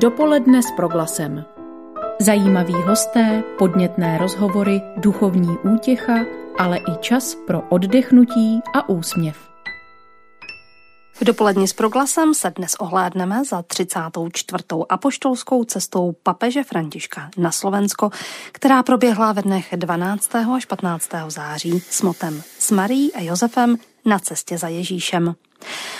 Dopoledne 0.00 0.62
s 0.62 0.70
proglasem. 0.76 1.44
Zajímaví 2.20 2.74
hosté, 2.74 3.42
podnětné 3.58 4.18
rozhovory, 4.18 4.82
duchovní 4.96 5.58
útěcha, 5.74 6.14
ale 6.58 6.78
i 6.78 6.96
čas 7.00 7.36
pro 7.46 7.62
oddechnutí 7.68 8.60
a 8.74 8.88
úsměv. 8.88 9.36
V 11.12 11.24
dopoledni 11.24 11.68
s 11.68 11.72
proglasem 11.72 12.34
se 12.34 12.50
dnes 12.50 12.74
ohlédneme 12.74 13.44
za 13.44 13.62
34. 13.62 14.64
apoštolskou 14.88 15.64
cestou 15.64 16.12
papeže 16.22 16.64
Františka 16.64 17.30
na 17.36 17.50
Slovensko, 17.50 18.10
která 18.52 18.82
proběhla 18.82 19.32
ve 19.32 19.42
dnech 19.42 19.74
12. 19.76 20.34
až 20.34 20.64
15. 20.64 21.08
září 21.28 21.80
s 21.90 22.02
motem 22.02 22.42
s 22.58 22.70
Marí 22.70 23.12
a 23.12 23.20
Josefem 23.20 23.76
na 24.04 24.18
cestě 24.18 24.58
za 24.58 24.68
Ježíšem. 24.68 25.34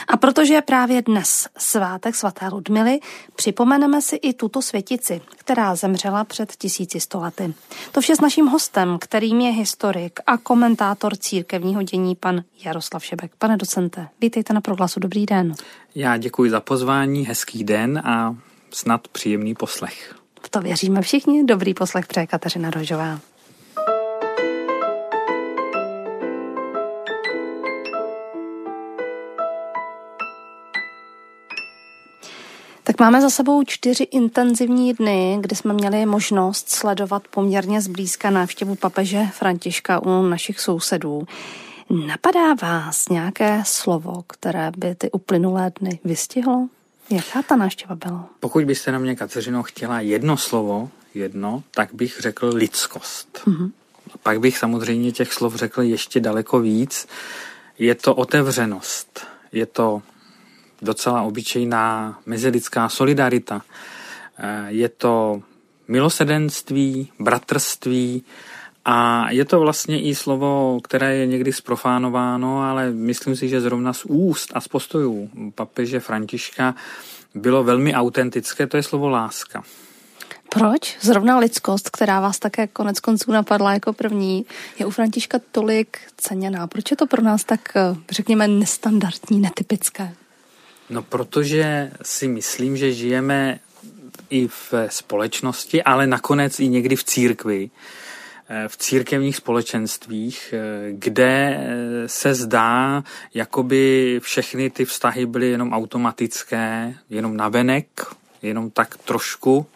A 0.09 0.17
protože 0.17 0.55
je 0.55 0.63
právě 0.63 1.03
dnes 1.03 1.49
svátek 1.59 2.15
svaté 2.15 2.49
Ludmily, 2.49 3.01
připomeneme 3.37 4.03
si 4.03 4.17
i 4.17 4.33
tuto 4.33 4.63
světici, 4.63 5.21
která 5.37 5.75
zemřela 5.75 6.25
před 6.25 6.57
tisíci 6.57 7.01
stolety. 7.01 7.55
To 7.93 8.01
vše 8.01 8.17
s 8.17 8.21
naším 8.21 8.47
hostem, 8.47 8.99
kterým 9.01 9.41
je 9.41 9.53
historik 9.53 10.21
a 10.27 10.37
komentátor 10.37 11.17
církevního 11.17 11.83
dění 11.83 12.15
pan 12.15 12.43
Jaroslav 12.65 13.05
Šebek. 13.05 13.33
Pane 13.39 13.57
docente, 13.57 14.09
vítejte 14.21 14.53
na 14.53 14.61
proglasu, 14.61 15.01
dobrý 15.01 15.27
den. 15.27 15.55
Já 15.95 16.17
děkuji 16.17 16.51
za 16.51 16.61
pozvání, 16.61 17.27
hezký 17.27 17.65
den 17.65 17.99
a 17.99 18.37
snad 18.71 19.09
příjemný 19.09 19.55
poslech. 19.55 20.15
V 20.43 20.49
to 20.49 20.61
věříme 20.61 21.03
všichni, 21.03 21.45
dobrý 21.45 21.75
poslech 21.75 22.07
přeje 22.07 22.27
Kateřina 22.27 22.71
Rožová. 22.71 23.21
Tak 32.91 33.01
máme 33.01 33.21
za 33.21 33.31
sebou 33.31 33.63
čtyři 33.65 34.05
intenzivní 34.05 34.95
dny, 34.95 35.39
kdy 35.41 35.57
jsme 35.57 35.75
měli 35.75 36.07
možnost 36.07 36.71
sledovat 36.71 37.29
poměrně 37.29 37.81
zblízka 37.81 38.31
návštěvu 38.31 38.75
papeže 38.75 39.27
Františka 39.33 40.03
u 40.03 40.23
našich 40.23 40.61
sousedů. 40.61 41.27
Napadá 42.07 42.55
vás 42.63 43.09
nějaké 43.09 43.63
slovo, 43.67 44.23
které 44.27 44.73
by 44.77 44.95
ty 44.95 45.11
uplynulé 45.11 45.73
dny 45.81 46.01
vystihlo? 46.05 46.69
Jaká 47.11 47.43
ta 47.43 47.57
návštěva 47.57 47.95
byla? 47.95 48.29
Pokud 48.41 48.65
byste 48.65 48.93
na 48.93 48.99
mě, 48.99 49.17
Kateřino, 49.17 49.63
chtěla 49.63 50.01
jedno 50.01 50.37
slovo, 50.37 50.91
jedno, 51.15 51.63
tak 51.71 51.95
bych 51.95 52.21
řekl 52.21 52.51
lidskost. 52.55 53.43
Mm-hmm. 53.47 53.71
Pak 54.23 54.41
bych 54.41 54.59
samozřejmě 54.59 55.13
těch 55.13 55.33
slov 55.33 55.55
řekl 55.55 55.83
ještě 55.83 56.21
daleko 56.21 56.61
víc. 56.61 57.09
Je 57.79 57.95
to 57.95 58.15
otevřenost, 58.15 59.27
je 59.53 59.67
to 59.67 60.03
docela 60.83 61.23
obyčejná 61.23 62.19
mezilidská 62.27 62.89
solidarita. 62.89 63.63
Eh, 64.39 64.67
je 64.69 64.89
to 64.89 65.43
milosedenství, 65.89 67.13
bratrství 67.19 68.25
a 68.85 69.31
je 69.31 69.45
to 69.45 69.61
vlastně 69.61 70.03
i 70.03 70.15
slovo, 70.15 70.81
které 70.85 71.17
je 71.17 71.27
někdy 71.27 71.53
sprofánováno, 71.53 72.63
ale 72.63 72.91
myslím 72.91 73.37
si, 73.37 73.49
že 73.49 73.61
zrovna 73.61 73.93
z 73.93 74.05
úst 74.05 74.51
a 74.55 74.61
z 74.61 74.69
postojů 74.69 75.31
papeže 75.55 76.01
Františka 76.01 76.75
bylo 77.35 77.65
velmi 77.65 77.95
autentické, 77.95 78.67
to 78.67 78.77
je 78.77 78.83
slovo 78.83 79.09
láska. 79.09 79.63
Proč? 80.49 80.97
Zrovna 81.01 81.39
lidskost, 81.39 81.91
která 81.91 82.21
vás 82.21 82.39
také 82.39 82.67
konec 82.67 83.01
konců 83.01 83.33
napadla 83.33 83.73
jako 83.73 83.93
první, 83.93 84.47
je 84.79 84.87
u 84.87 84.91
Františka 84.91 85.41
tolik 85.53 85.99
ceněná. 86.17 86.67
Proč 86.67 86.91
je 86.91 86.97
to 86.97 87.07
pro 87.07 87.23
nás 87.23 87.45
tak, 87.45 87.61
eh, 87.77 87.97
řekněme, 88.11 88.49
nestandardní, 88.49 89.41
netypické? 89.41 90.15
No, 90.91 91.03
protože 91.03 91.93
si 92.03 92.29
myslím, 92.29 92.77
že 92.77 92.93
žijeme 92.93 93.59
i 94.31 94.49
v 94.49 94.75
společnosti, 94.89 95.83
ale 95.83 96.07
nakonec 96.07 96.61
i 96.61 96.69
někdy 96.69 96.97
v 96.97 97.05
církvi, 97.05 97.71
eh, 98.49 98.69
v 98.69 98.77
církevních 98.77 99.37
společenstvích, 99.37 100.55
eh, 100.57 100.93
kde 100.93 101.59
eh, 101.61 102.09
se 102.09 102.35
zdá, 102.35 103.05
jakoby 103.35 104.19
všechny 104.23 104.71
ty 104.71 104.85
vztahy 104.85 105.27
byly 105.27 105.51
jenom 105.51 105.73
automatické, 105.73 106.95
jenom 107.11 107.37
navenek, 107.37 107.87
jenom 108.43 108.71
tak 108.71 108.97
trošku 108.97 109.67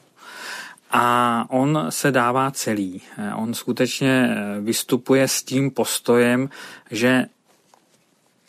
a 0.91 1.47
on 1.49 1.87
se 1.89 2.11
dává 2.11 2.51
celý. 2.51 3.03
On 3.37 3.55
skutečně 3.55 4.37
vystupuje 4.61 5.29
s 5.29 5.43
tím 5.43 5.71
postojem, 5.71 6.51
že 6.91 7.27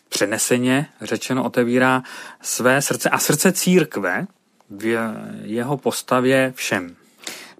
přeneseně 0.08 0.86
řečeno 1.02 1.44
otevírá 1.44 2.02
své 2.42 2.82
srdce 2.82 3.10
a 3.10 3.18
srdce 3.18 3.52
církve 3.52 4.26
v 4.70 4.98
jeho 5.42 5.76
postavě 5.76 6.52
všem. 6.56 6.96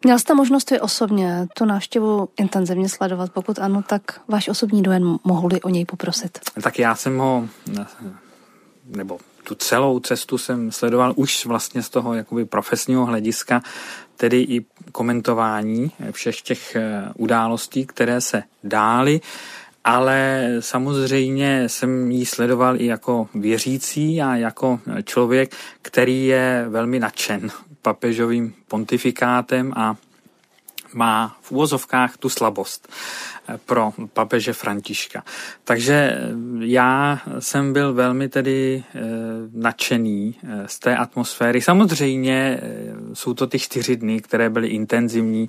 Měl 0.04 0.18
jste 0.18 0.34
možnost 0.34 0.70
vy 0.70 0.80
osobně 0.80 1.46
tu 1.58 1.64
návštěvu 1.64 2.28
intenzivně 2.36 2.88
sledovat? 2.88 3.32
Pokud 3.32 3.58
ano, 3.58 3.82
tak 3.82 4.20
váš 4.28 4.48
osobní 4.48 4.82
dojem 4.82 5.16
mohli 5.24 5.60
o 5.60 5.68
něj 5.68 5.84
poprosit? 5.84 6.38
Tak 6.62 6.78
já 6.78 6.94
jsem 6.94 7.18
ho, 7.18 7.48
nebo 8.84 9.18
tu 9.44 9.54
celou 9.54 10.00
cestu 10.00 10.38
jsem 10.38 10.72
sledoval 10.72 11.12
už 11.16 11.46
vlastně 11.46 11.82
z 11.82 11.88
toho 11.90 12.14
jakoby 12.14 12.44
profesního 12.44 13.06
hlediska, 13.06 13.62
tedy 14.16 14.40
i 14.40 14.64
komentování 14.92 15.90
všech 16.10 16.42
těch 16.42 16.76
eh, 16.76 17.04
událostí, 17.14 17.86
které 17.86 18.20
se 18.20 18.42
dály 18.64 19.20
ale 19.86 20.48
samozřejmě 20.60 21.68
jsem 21.68 22.10
ji 22.10 22.26
sledoval 22.26 22.80
i 22.80 22.86
jako 22.86 23.28
věřící 23.34 24.22
a 24.22 24.36
jako 24.36 24.80
člověk, 25.04 25.54
který 25.82 26.26
je 26.26 26.66
velmi 26.68 27.00
nadšen 27.00 27.50
papežovým 27.82 28.54
pontifikátem 28.68 29.72
a 29.76 29.96
má 30.94 31.36
v 31.40 31.52
úvozovkách 31.52 32.16
tu 32.16 32.28
slabost 32.28 32.88
pro 33.66 33.92
papeže 34.12 34.52
Františka. 34.52 35.24
Takže 35.64 36.18
já 36.60 37.20
jsem 37.38 37.72
byl 37.72 37.94
velmi 37.94 38.28
tedy 38.28 38.84
eh, 38.94 39.00
nadšený 39.54 40.34
eh, 40.42 40.62
z 40.66 40.78
té 40.78 40.96
atmosféry. 40.96 41.60
Samozřejmě 41.60 42.60
eh, 42.62 42.94
jsou 43.12 43.34
to 43.34 43.46
ty 43.46 43.58
čtyři 43.58 43.96
dny, 43.96 44.20
které 44.20 44.50
byly 44.50 44.68
intenzivní, 44.68 45.48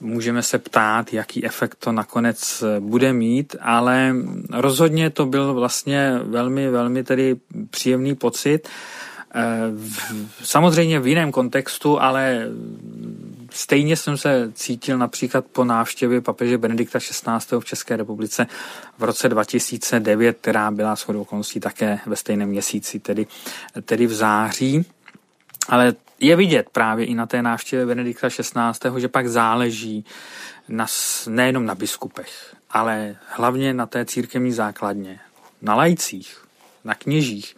Můžeme 0.00 0.42
se 0.42 0.58
ptát, 0.58 1.12
jaký 1.12 1.44
efekt 1.44 1.76
to 1.78 1.92
nakonec 1.92 2.62
eh, 2.62 2.80
bude 2.80 3.12
mít, 3.12 3.56
ale 3.60 4.14
rozhodně 4.52 5.10
to 5.10 5.26
byl 5.26 5.54
vlastně 5.54 6.18
velmi, 6.22 6.70
velmi 6.70 7.04
tedy 7.04 7.36
příjemný 7.70 8.14
pocit. 8.14 8.68
Eh, 9.34 9.42
samozřejmě 10.42 11.00
v 11.00 11.06
jiném 11.06 11.32
kontextu, 11.32 12.00
ale 12.00 12.46
stejně 13.50 13.96
jsem 13.96 14.16
se 14.16 14.52
cítil 14.54 14.98
například 14.98 15.44
po 15.46 15.64
návštěvě 15.64 16.20
papeže 16.20 16.58
Benedikta 16.58 16.98
XVI. 16.98 17.60
v 17.60 17.64
České 17.64 17.96
republice 17.96 18.46
v 18.98 19.04
roce 19.04 19.28
2009, 19.28 20.36
která 20.40 20.70
byla 20.70 20.94
shodou 20.94 21.20
okolností 21.20 21.60
také 21.60 21.98
ve 22.06 22.16
stejném 22.16 22.48
měsíci, 22.48 22.98
tedy, 22.98 23.26
tedy 23.84 24.06
v 24.06 24.14
září. 24.14 24.84
Ale 25.70 25.94
je 26.20 26.36
vidět 26.36 26.68
právě 26.72 27.06
i 27.06 27.14
na 27.14 27.26
té 27.26 27.42
návštěvě 27.42 27.86
Benedikta 27.86 28.28
XVI., 28.28 29.00
že 29.00 29.08
pak 29.08 29.28
záleží 29.28 30.04
na, 30.68 30.86
nejenom 31.28 31.66
na 31.66 31.74
biskupech, 31.74 32.56
ale 32.70 33.16
hlavně 33.28 33.74
na 33.74 33.86
té 33.86 34.04
církevní 34.04 34.52
základně, 34.52 35.20
na 35.62 35.74
lajcích, 35.74 36.44
na 36.84 36.94
kněžích, 36.94 37.56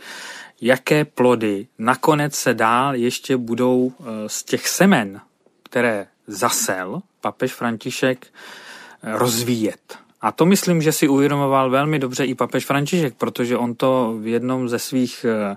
jaké 0.61 1.05
plody 1.05 1.67
nakonec 1.79 2.35
se 2.35 2.55
dál 2.55 2.95
ještě 2.95 3.37
budou 3.37 3.93
eh, 4.01 4.05
z 4.27 4.43
těch 4.43 4.69
semen, 4.69 5.21
které 5.63 6.07
zasel 6.27 7.03
papež 7.21 7.53
František, 7.53 8.27
eh, 8.27 9.19
rozvíjet. 9.19 9.99
A 10.21 10.33
to 10.33 10.47
myslím, 10.47 10.83
že 10.83 10.93
si 10.93 11.09
uvědomoval 11.09 11.71
velmi 11.71 11.99
dobře 11.99 12.25
i 12.25 12.35
papež 12.35 12.67
František, 12.67 13.15
protože 13.15 13.57
on 13.57 13.75
to 13.75 14.15
v 14.21 14.27
jednom 14.27 14.69
ze 14.69 14.79
svých 14.79 15.27
eh, 15.29 15.57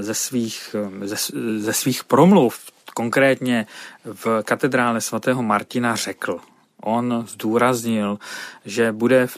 ze 0.00 0.14
svých, 0.14 0.76
eh, 1.02 1.08
ze, 1.08 1.16
ze 1.58 1.72
svých 1.72 2.04
promluv, 2.04 2.60
konkrétně 2.94 3.66
v 4.04 4.42
katedrále 4.42 5.00
svatého 5.00 5.42
Martina 5.42 5.96
řekl. 5.96 6.40
On 6.84 7.24
zdůraznil, 7.28 8.18
že 8.64 8.92
bude 8.92 9.28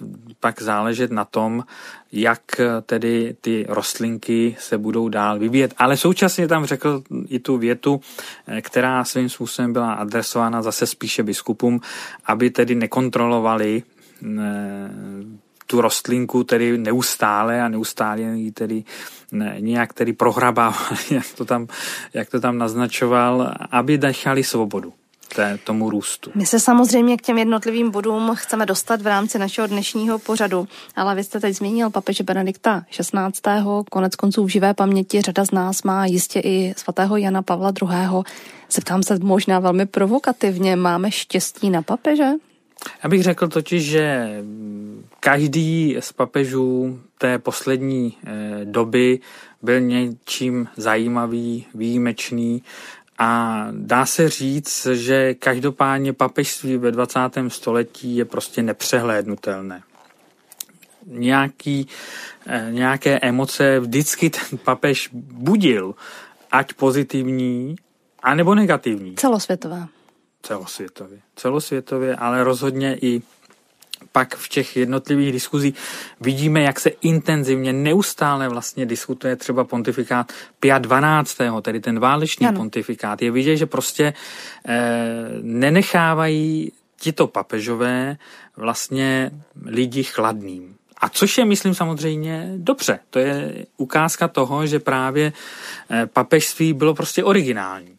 pak 0.41 0.63
záležet 0.63 1.11
na 1.11 1.25
tom, 1.25 1.65
jak 2.13 2.41
tedy 2.87 3.37
ty 3.41 3.67
rostlinky 3.69 4.57
se 4.61 4.79
budou 4.79 5.09
dál 5.09 5.39
vyvíjet. 5.39 5.75
Ale 5.77 5.97
současně 5.97 6.49
tam 6.49 6.65
řekl 6.65 7.03
i 7.29 7.39
tu 7.39 7.59
větu, 7.59 8.01
eh, 8.47 8.63
která 8.63 9.05
svým 9.05 9.29
způsobem 9.29 9.73
byla 9.73 9.93
adresována 9.93 10.63
zase 10.63 10.87
spíše 10.87 11.23
biskupům, 11.23 11.81
aby 12.27 12.51
tedy 12.51 12.75
nekontrolovali 12.75 13.83
tu 15.75 15.81
rostlinku 15.81 16.45
tedy 16.45 16.79
neustále 16.79 17.63
a 17.63 17.69
neustále 17.69 18.21
ji 18.21 18.53
tedy 18.53 18.85
ne, 19.33 19.57
nějak 19.59 19.93
tedy 19.93 20.13
prohrabával, 20.13 20.97
jak 21.11 21.27
to, 21.37 21.45
tam, 21.45 21.67
jak 22.15 22.31
to 22.31 22.41
tam 22.41 22.59
naznačoval, 22.59 23.55
aby 23.71 23.99
nechali 23.99 24.45
svobodu. 24.45 24.93
tomu 25.65 25.91
růstu. 25.91 26.31
My 26.35 26.47
se 26.47 26.61
samozřejmě 26.61 27.17
k 27.17 27.23
těm 27.23 27.39
jednotlivým 27.39 27.91
bodům 27.91 28.33
chceme 28.35 28.67
dostat 28.67 29.03
v 29.03 29.07
rámci 29.07 29.39
našeho 29.39 29.67
dnešního 29.67 30.19
pořadu, 30.19 30.69
ale 30.97 31.15
vy 31.15 31.25
jste 31.25 31.41
teď 31.41 31.57
zmínil 31.57 31.91
papeže 31.91 32.25
Benedikta 32.25 32.85
16. 32.91 33.43
Konec 33.91 34.17
konců 34.17 34.45
v 34.45 34.49
živé 34.49 34.75
paměti 34.75 35.21
řada 35.21 35.45
z 35.45 35.51
nás 35.51 35.83
má 35.83 36.07
jistě 36.07 36.41
i 36.41 36.75
svatého 36.77 37.17
Jana 37.17 37.43
Pavla 37.43 37.73
II. 37.83 38.23
Zeptám 38.71 39.03
se 39.03 39.19
možná 39.19 39.59
velmi 39.59 39.87
provokativně, 39.87 40.77
máme 40.77 41.11
štěstí 41.11 41.71
na 41.71 41.83
papeže? 41.83 42.31
Já 43.05 43.11
bych 43.11 43.23
řekl 43.23 43.49
totiž, 43.49 43.85
že 43.85 44.29
každý 45.21 45.97
z 46.01 46.13
papežů 46.13 47.01
té 47.19 47.39
poslední 47.39 48.17
eh, 48.27 48.61
doby 48.65 49.21
byl 49.63 49.81
něčím 49.81 50.69
zajímavý, 50.77 51.67
výjimečný 51.75 52.63
a 53.19 53.67
dá 53.73 54.07
se 54.07 54.29
říct, 54.29 54.87
že 54.93 55.35
každopádně 55.35 56.13
papežství 56.13 56.77
ve 56.77 56.91
20. 56.91 57.19
století 57.49 58.17
je 58.17 58.25
prostě 58.25 58.63
nepřehlédnutelné. 58.63 59.83
Nějaký, 61.07 61.89
eh, 62.47 62.69
nějaké 62.71 63.19
emoce 63.19 63.81
vždycky 63.81 64.31
ten 64.31 64.59
papež 64.59 65.09
budil, 65.33 65.95
ať 66.51 66.73
pozitivní, 66.73 67.77
anebo 68.23 68.55
negativní. 68.55 69.15
Celosvětové. 69.15 69.87
Celosvětově. 70.45 71.19
Celosvětově, 71.37 72.17
ale 72.17 72.45
rozhodně 72.45 72.99
i 73.03 73.23
pak 74.13 74.37
v 74.37 74.49
těch 74.49 74.77
jednotlivých 74.77 75.33
diskuzích 75.33 75.75
vidíme, 76.21 76.63
jak 76.63 76.81
se 76.81 76.91
intenzivně, 76.91 77.73
neustále 77.73 78.49
vlastně 78.49 78.87
diskutuje 78.87 79.37
třeba 79.37 79.65
pontifikát 79.65 80.33
12. 80.79 81.39
tedy 81.63 81.81
ten 81.81 81.99
válečný 81.99 82.47
ano. 82.47 82.59
pontifikát. 82.59 83.23
Je 83.23 83.31
vidět, 83.31 83.57
že 83.57 83.67
prostě 83.67 84.05
e, 84.05 84.15
nenechávají 85.43 86.73
tito 87.01 87.27
papežové 87.27 88.17
vlastně 88.57 89.31
lidi 89.65 90.03
chladným. 90.03 90.77
A 90.99 91.09
což 91.09 91.39
je, 91.39 91.45
myslím, 91.45 91.75
samozřejmě 91.75 92.53
dobře. 92.57 92.99
To 93.11 93.19
je 93.19 93.67
ukázka 93.77 94.29
toho, 94.29 94.67
že 94.67 94.79
právě 94.79 95.33
eh, 95.91 96.07
papežství 96.07 96.73
bylo 96.73 96.95
prostě 96.95 97.25
originální. 97.25 97.97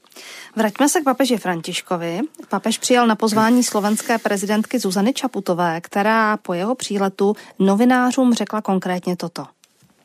Vraťme 0.55 0.89
se 0.89 1.01
k 1.01 1.03
papeži 1.03 1.37
Františkovi. 1.37 2.19
Papež 2.49 2.77
přijal 2.77 3.07
na 3.07 3.15
pozvání 3.15 3.63
slovenské 3.63 4.17
prezidentky 4.17 4.79
Zuzany 4.79 5.13
Čaputové, 5.13 5.81
která 5.81 6.37
po 6.37 6.53
jeho 6.53 6.75
příletu 6.75 7.35
novinářům 7.59 8.33
řekla 8.33 8.61
konkrétně 8.61 9.15
toto. 9.15 9.45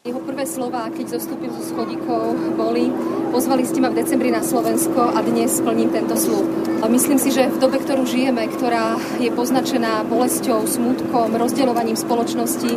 Jeho 0.05 0.21
prvé 0.21 0.49
slova, 0.49 0.89
keď 0.89 1.21
zostúpil 1.21 1.53
zo 1.53 1.61
schodíkov, 1.61 2.57
boli 2.57 2.89
pozvali 3.29 3.69
ste 3.69 3.85
ma 3.85 3.93
v 3.93 4.01
decembri 4.01 4.33
na 4.33 4.41
Slovensko 4.41 5.13
a 5.13 5.21
dnes 5.21 5.61
splním 5.61 5.93
tento 5.93 6.17
slúb. 6.17 6.49
A 6.81 6.89
myslím 6.89 7.21
si, 7.21 7.29
že 7.29 7.53
v 7.53 7.61
dobe, 7.61 7.77
ktorú 7.77 8.09
žijeme, 8.09 8.49
ktorá 8.49 8.97
je 9.21 9.29
poznačená 9.29 10.01
bolesťou, 10.09 10.65
smutkom, 10.65 11.37
rozdeľovaním 11.37 12.01
spoločnosti, 12.01 12.71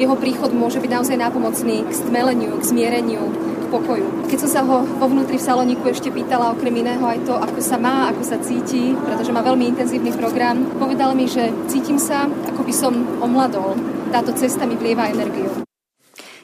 jeho 0.00 0.16
príchod 0.16 0.56
môže 0.56 0.80
byť 0.80 0.90
naozaj 0.90 1.20
nápomocný 1.20 1.84
k 1.84 1.92
stmeleniu, 1.92 2.56
k 2.56 2.64
zmiereniu, 2.64 3.28
pokoju. 3.70 4.26
Keď 4.26 4.38
som 4.42 4.50
sa 4.50 4.60
ho 4.66 4.82
vo 4.82 5.06
vnútri 5.06 5.38
v 5.38 5.46
Saloniku 5.46 5.86
ešte 5.86 6.10
pýtala 6.10 6.50
okrem 6.50 6.74
iného 6.82 7.06
aj 7.06 7.22
to, 7.22 7.34
ako 7.38 7.62
sa 7.62 7.78
má, 7.78 8.10
ako 8.10 8.22
sa 8.26 8.36
cíti, 8.42 8.98
pretože 8.98 9.30
má 9.30 9.40
veľmi 9.46 9.70
intenzívny 9.70 10.10
program, 10.12 10.66
povedal 10.76 11.14
mi, 11.14 11.30
že 11.30 11.54
cítim 11.70 12.02
sa, 12.02 12.26
ako 12.26 12.66
by 12.66 12.74
som 12.74 12.92
omladol. 13.22 13.78
Táto 14.10 14.34
cesta 14.34 14.66
mi 14.66 14.74
vlieva 14.74 15.06
energiu. 15.06 15.62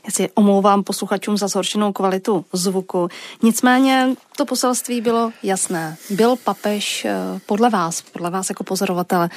Já 0.07 0.13
si 0.13 0.31
omlouvám 0.35 0.83
posluchačům 0.83 1.37
za 1.37 1.49
zhoršenou 1.49 1.93
kvalitu 1.93 2.45
zvuku. 2.53 3.09
Nicméně 3.43 4.09
to 4.37 4.47
poselství 4.47 5.01
bylo 5.01 5.33
jasné. 5.43 5.97
Byl 6.11 6.37
papež 6.37 7.05
eh, 7.05 7.15
podle 7.47 7.71
vás, 7.71 8.03
podle 8.03 8.31
vás 8.31 8.49
jako 8.49 8.65
pozorovatele, 8.65 9.29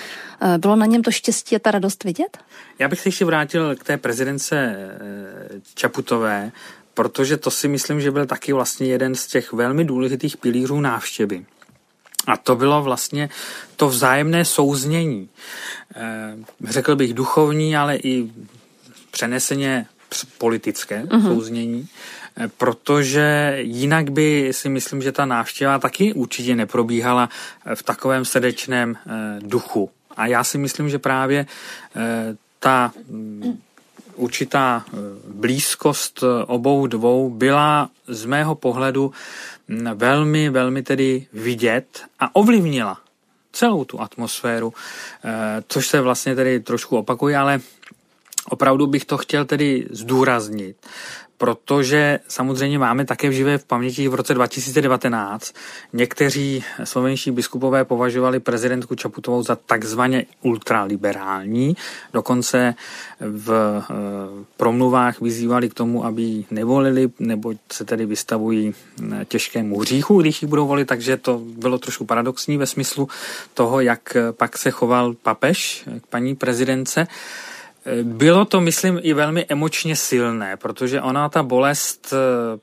eh, 0.42 0.58
bylo 0.58 0.76
na 0.76 0.86
něm 0.86 1.02
to 1.02 1.12
štěstí 1.12 1.56
a 1.56 1.60
ta 1.60 1.72
radost 1.72 2.04
vidět? 2.04 2.38
Já 2.80 2.88
bych 2.88 3.00
se 3.00 3.08
ještě 3.08 3.26
vrátil 3.26 3.76
k 3.76 3.84
té 3.84 3.98
prezidence 3.98 4.56
eh, 4.56 5.62
Čaputové, 5.76 6.52
protože 7.00 7.38
to 7.38 7.52
si 7.52 7.68
myslím, 7.68 8.02
že 8.02 8.12
byl 8.12 8.26
taky 8.26 8.54
vlastně 8.54 8.88
jeden 8.88 9.16
z 9.16 9.28
těch 9.28 9.54
velmi 9.54 9.86
důležitých 9.86 10.38
pilířů 10.38 10.82
návštěvy. 10.82 11.46
A 12.28 12.38
to 12.38 12.56
bylo 12.56 12.84
vlastně 12.84 13.30
to 13.76 13.88
vzájemné 13.88 14.46
souznění. 14.46 15.30
Řekl 16.64 16.96
bych 16.96 17.14
duchovní, 17.14 17.78
ale 17.78 17.96
i 17.96 18.32
přeneseně 19.12 19.86
politické 20.38 21.04
uh-huh. 21.04 21.24
souznění, 21.24 21.88
eh, 22.38 22.48
protože 22.58 23.58
jinak 23.60 24.12
by 24.12 24.50
si 24.52 24.70
myslím, 24.70 25.02
že 25.02 25.12
ta 25.12 25.26
návštěva 25.26 25.80
taky 25.80 26.14
určitě 26.14 26.56
neprobíhala 26.56 27.30
eh, 27.66 27.76
v 27.76 27.84
takovém 27.84 28.26
srdečném 28.26 28.96
eh, 28.96 29.40
duchu. 29.40 29.90
A 30.18 30.28
já 30.28 30.44
si 30.44 30.58
myslím, 30.58 30.90
že 30.90 31.00
právě 31.00 31.46
ta 32.60 32.92
mm, 33.08 33.60
určitá 34.20 34.86
blízkost 35.28 36.24
obou 36.48 36.88
dvou 36.88 37.30
byla 37.30 37.90
z 38.08 38.26
mého 38.26 38.56
pohledu 38.56 39.12
mm, 39.68 39.90
velmi, 39.96 40.50
velmi 40.50 40.84
tedy 40.84 41.28
vidět 41.34 42.04
a 42.20 42.36
ovlivnila 42.36 43.02
celou 43.52 43.84
tu 43.86 44.02
atmosféru, 44.02 44.74
což 45.68 45.88
se 45.88 46.02
vlastně 46.02 46.36
tedy 46.36 46.60
trošku 46.60 46.98
opakuje, 46.98 47.38
ale 47.38 47.62
Opravdu 48.50 48.88
bych 48.88 49.06
to 49.06 49.18
chtěl 49.18 49.46
tedy 49.46 49.88
zdůraznit, 49.90 50.78
protože 51.40 52.20
samozřejmě 52.28 52.80
máme 52.80 53.06
také 53.06 53.30
v 53.30 53.32
živé 53.32 53.58
v 53.58 53.66
paměti 53.66 54.08
v 54.08 54.14
roce 54.14 54.34
2019 54.34 55.54
někteří 55.94 56.64
slovenští 56.84 57.32
biskupové 57.32 57.86
považovali 57.86 58.40
prezidentku 58.40 58.96
Čaputovou 58.96 59.44
za 59.44 59.56
takzvaně 59.56 60.26
ultraliberální, 60.42 61.78
dokonce 62.14 62.76
v 63.20 63.52
e, 63.52 63.84
promluvách 64.58 65.22
vyzývali 65.22 65.70
k 65.70 65.74
tomu, 65.74 66.06
aby 66.06 66.22
ji 66.22 66.46
nevolili, 66.52 67.10
nebo 67.20 67.54
se 67.72 67.86
tedy 67.86 68.06
vystavují 68.06 68.74
e, 69.22 69.26
těžkému 69.26 69.80
hříchu, 69.80 70.22
když 70.22 70.42
ji 70.42 70.48
budou 70.48 70.68
volit, 70.68 70.88
takže 70.88 71.18
to 71.18 71.42
bylo 71.44 71.78
trošku 71.78 72.06
paradoxní 72.06 72.58
ve 72.58 72.66
smyslu 72.66 73.08
toho, 73.54 73.82
jak 73.82 74.18
pak 74.32 74.58
se 74.58 74.72
choval 74.72 75.14
papež 75.14 75.86
k 76.02 76.08
paní 76.08 76.36
prezidence. 76.36 77.08
Bylo 78.04 78.46
to, 78.46 78.62
myslím, 78.62 79.00
i 79.02 79.14
velmi 79.14 79.46
emočně 79.50 79.96
silné, 79.96 80.58
protože 80.58 81.02
ona, 81.02 81.30
ta 81.30 81.44
bolest 81.44 82.14
eh, 82.14 82.18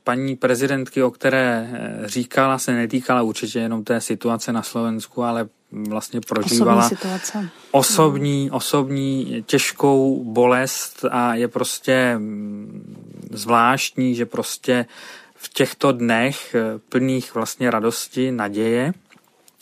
paní 0.04 0.36
prezidentky, 0.36 1.02
o 1.02 1.10
které 1.10 1.70
eh, 1.72 2.08
říkala, 2.08 2.58
se 2.58 2.72
netýkala 2.72 3.22
určitě 3.22 3.58
jenom 3.58 3.84
té 3.84 4.00
situace 4.00 4.52
na 4.52 4.62
Slovensku, 4.62 5.24
ale 5.24 5.48
vlastně 5.88 6.20
prožívala 6.20 6.78
osobní, 6.78 6.96
situace. 6.96 7.48
osobní, 7.70 8.50
osobní 8.50 9.44
těžkou 9.46 10.24
bolest 10.24 11.04
a 11.10 11.34
je 11.34 11.48
prostě 11.48 12.14
mm, 12.18 13.30
zvláštní, 13.30 14.14
že 14.14 14.26
prostě 14.26 14.86
v 15.34 15.48
těchto 15.48 15.92
dnech 15.92 16.54
eh, 16.54 16.78
plných 16.88 17.34
vlastně 17.34 17.70
radosti, 17.70 18.32
naděje, 18.32 18.92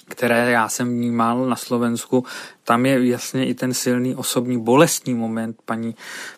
které 0.08 0.50
já 0.50 0.68
jsem 0.68 0.88
vnímal 0.88 1.46
na 1.46 1.56
Slovensku, 1.56 2.25
tam 2.64 2.87
je 2.87 3.08
jasně 3.08 3.46
i 3.46 3.54
ten 3.54 3.75
silný 3.75 4.14
osobní 4.14 4.61
bolestní 4.61 5.14
moment 5.14 5.56
paní 5.64 5.94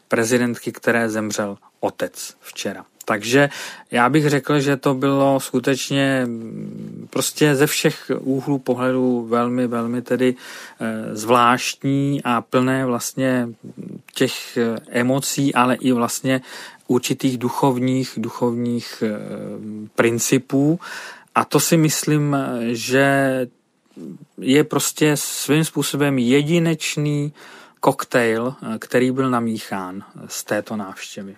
prezidentky, 0.08 0.72
které 0.72 1.08
zemřel 1.08 1.58
otec 1.80 2.34
včera. 2.40 2.84
Takže 3.08 3.48
já 3.90 4.08
bych 4.08 4.28
řekl, 4.28 4.60
že 4.60 4.76
to 4.76 4.94
bylo 4.94 5.40
skutečně 5.40 6.22
mm, 6.26 7.06
prostě 7.10 7.54
ze 7.54 7.66
všech 7.66 8.10
úhlů 8.20 8.58
pohledu 8.58 9.26
velmi, 9.30 9.66
velmi 9.66 10.02
tedy 10.02 10.34
eh, 10.34 11.16
zvláštní 11.16 12.20
a 12.24 12.40
plné 12.40 12.86
vlastně 12.86 13.48
těch 14.14 14.56
eh, 14.56 14.76
emocí, 14.90 15.54
ale 15.54 15.74
i 15.74 15.92
vlastně 15.92 16.40
určitých 16.86 17.38
duchovních, 17.38 18.12
duchovních 18.16 19.02
eh, 19.06 19.18
principů. 19.94 20.80
A 21.34 21.44
to 21.44 21.60
si 21.60 21.76
myslím, 21.76 22.36
že 22.60 23.46
je 24.38 24.64
prostě 24.64 25.16
svým 25.16 25.64
způsobem 25.64 26.18
jedinečný 26.18 27.32
koktejl, 27.80 28.54
který 28.78 29.10
byl 29.10 29.30
namíchán 29.30 30.04
z 30.26 30.44
této 30.44 30.76
návštěvy. 30.76 31.36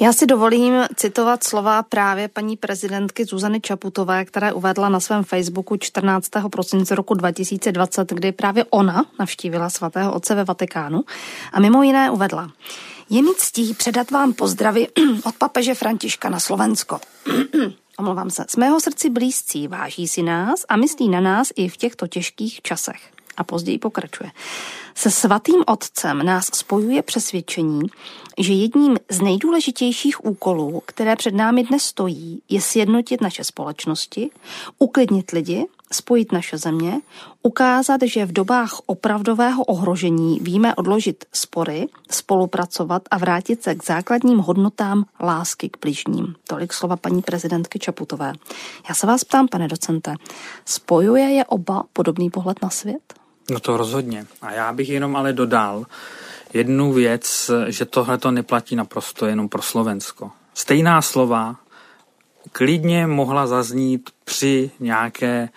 Já 0.00 0.12
si 0.12 0.26
dovolím 0.26 0.74
citovat 0.96 1.44
slova 1.44 1.82
právě 1.82 2.28
paní 2.28 2.56
prezidentky 2.56 3.24
Zuzany 3.24 3.60
Čaputové, 3.60 4.24
která 4.24 4.52
uvedla 4.52 4.88
na 4.88 5.00
svém 5.00 5.24
Facebooku 5.24 5.76
14. 5.76 6.28
prosince 6.52 6.94
roku 6.94 7.14
2020, 7.14 8.12
kdy 8.12 8.32
právě 8.32 8.64
ona 8.70 9.04
navštívila 9.18 9.70
svatého 9.70 10.14
otce 10.14 10.34
ve 10.34 10.44
Vatikánu 10.44 11.04
a 11.52 11.60
mimo 11.60 11.82
jiné 11.82 12.10
uvedla. 12.10 12.50
Je 13.10 13.22
mi 13.22 13.30
ctí 13.36 13.74
předat 13.74 14.10
vám 14.10 14.32
pozdravy 14.32 14.88
od 15.24 15.34
papeže 15.34 15.74
Františka 15.74 16.28
na 16.30 16.40
Slovensko. 16.40 17.00
omlouvám 18.02 18.30
se, 18.30 18.44
z 18.48 18.56
mého 18.56 18.80
srdci 18.80 19.10
blízcí, 19.10 19.68
váží 19.68 20.08
si 20.08 20.22
nás 20.22 20.64
a 20.68 20.76
myslí 20.76 21.08
na 21.08 21.20
nás 21.20 21.48
i 21.56 21.68
v 21.68 21.76
těchto 21.76 22.06
těžkých 22.06 22.62
časech. 22.62 23.00
A 23.36 23.44
později 23.44 23.78
pokračuje. 23.78 24.30
Se 24.94 25.10
svatým 25.10 25.64
otcem 25.66 26.26
nás 26.26 26.46
spojuje 26.46 27.02
přesvědčení, 27.02 27.80
že 28.38 28.52
jedním 28.52 28.98
z 29.10 29.20
nejdůležitějších 29.20 30.24
úkolů, 30.24 30.82
které 30.86 31.16
před 31.16 31.34
námi 31.34 31.64
dnes 31.64 31.82
stojí, 31.82 32.42
je 32.48 32.60
sjednotit 32.60 33.20
naše 33.20 33.44
společnosti, 33.44 34.30
uklidnit 34.78 35.30
lidi, 35.30 35.66
spojit 35.92 36.32
naše 36.32 36.58
země, 36.58 37.00
ukázat, 37.42 38.00
že 38.02 38.26
v 38.26 38.32
dobách 38.32 38.80
opravdového 38.86 39.64
ohrožení 39.64 40.38
víme 40.40 40.74
odložit 40.74 41.24
spory, 41.32 41.88
spolupracovat 42.10 43.02
a 43.10 43.18
vrátit 43.18 43.62
se 43.62 43.74
k 43.74 43.84
základním 43.84 44.38
hodnotám 44.38 45.04
lásky 45.20 45.68
k 45.68 45.76
bližním. 45.80 46.34
Tolik 46.48 46.72
slova 46.72 46.96
paní 46.96 47.22
prezidentky 47.22 47.78
Čaputové. 47.78 48.32
Já 48.88 48.94
se 48.94 49.06
vás 49.06 49.24
ptám, 49.24 49.48
pane 49.48 49.68
docente, 49.68 50.14
spojuje 50.64 51.24
je 51.24 51.44
oba 51.44 51.82
podobný 51.92 52.30
pohled 52.30 52.62
na 52.62 52.70
svět? 52.70 53.14
No 53.50 53.60
to 53.60 53.76
rozhodně. 53.76 54.26
A 54.42 54.52
já 54.52 54.72
bych 54.72 54.88
jenom 54.88 55.16
ale 55.16 55.32
dodal 55.32 55.86
jednu 56.52 56.92
věc, 56.92 57.50
že 57.68 57.84
tohle 57.84 58.18
to 58.18 58.30
neplatí 58.30 58.76
naprosto 58.76 59.26
jenom 59.26 59.48
pro 59.48 59.62
Slovensko. 59.62 60.30
Stejná 60.54 61.02
slova 61.02 61.56
klidně 62.52 63.06
mohla 63.06 63.46
zaznít 63.46 64.10
při 64.24 64.70
nějaké 64.80 65.48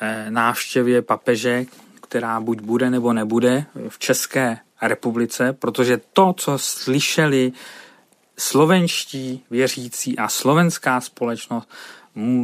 eh, 0.00 0.26
návštěvě 0.28 1.02
papeže, 1.02 1.64
která 2.00 2.40
buď 2.40 2.60
bude 2.60 2.90
nebo 2.90 3.12
nebude 3.12 3.64
v 3.88 3.98
České 3.98 4.58
republice, 4.82 5.52
protože 5.52 6.00
to, 6.12 6.34
co 6.36 6.58
slyšeli 6.58 7.52
slovenští 8.38 9.44
věřící 9.50 10.18
a 10.18 10.28
slovenská 10.28 11.00
společnost, 11.00 11.68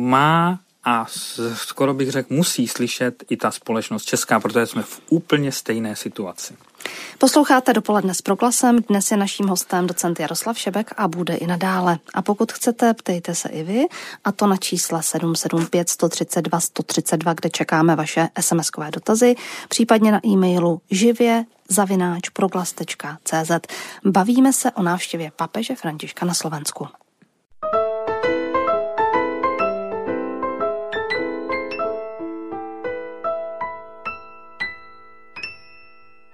má 0.00 0.61
a 0.85 1.06
skoro 1.54 1.94
bych 1.94 2.11
řekl, 2.11 2.35
musí 2.35 2.68
slyšet 2.68 3.25
i 3.28 3.37
ta 3.37 3.50
společnost 3.50 4.04
česká, 4.04 4.40
protože 4.40 4.66
jsme 4.66 4.82
v 4.82 5.00
úplně 5.08 5.52
stejné 5.52 5.97
situaci. 5.97 6.56
Posloucháte 7.18 7.73
dopoledne 7.73 8.14
s 8.14 8.23
proglasem. 8.23 8.78
Dnes 8.88 9.11
je 9.11 9.16
naším 9.16 9.49
hostem 9.49 9.87
docent 9.87 10.20
Jaroslav 10.20 10.58
Šebek 10.58 10.90
a 10.97 11.08
bude 11.08 11.35
i 11.35 11.47
nadále. 11.47 11.99
A 12.14 12.23
pokud 12.23 12.52
chcete, 12.52 12.94
ptejte 12.94 13.35
se 13.35 13.49
i 13.49 13.62
vy, 13.62 13.85
a 14.25 14.32
to 14.32 14.47
na 14.47 14.56
čísle 14.56 15.02
775 15.02 15.88
132 15.88 16.61
132, 16.61 17.35
kde 17.35 17.50
čekáme 17.50 17.97
vaše 17.97 18.28
SMS-kové 18.40 18.90
dotazy, 18.90 19.35
případně 19.68 20.12
na 20.12 20.26
e-mailu 20.26 20.80
živě 20.90 21.44
zavináč 21.68 22.28
proglas.cz. 22.28 23.50
Bavíme 24.04 24.52
se 24.52 24.70
o 24.73 24.82
návštěvě 24.82 25.32
papeže 25.37 25.75
Františka 25.75 26.26
na 26.26 26.35
Slovensku. 26.35 26.88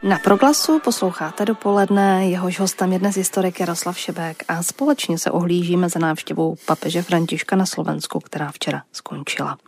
Na 0.05 0.19
proglasu 0.19 0.81
posloucháte 0.85 1.45
dopoledne, 1.45 2.29
jehož 2.29 2.61
hostem 2.61 2.93
je 2.93 2.99
dnes 2.99 3.17
historik 3.17 3.61
Jaroslav 3.61 3.99
Šebek 3.99 4.45
a 4.49 4.63
společně 4.63 5.19
se 5.19 5.31
ohlížíme 5.31 5.89
za 5.89 5.99
návštěvou 5.99 6.57
papeže 6.67 7.03
Františka 7.03 7.57
na 7.57 7.67
Slovensku, 7.67 8.21
která 8.21 8.53
včera 8.53 8.83
skončila. 8.93 9.59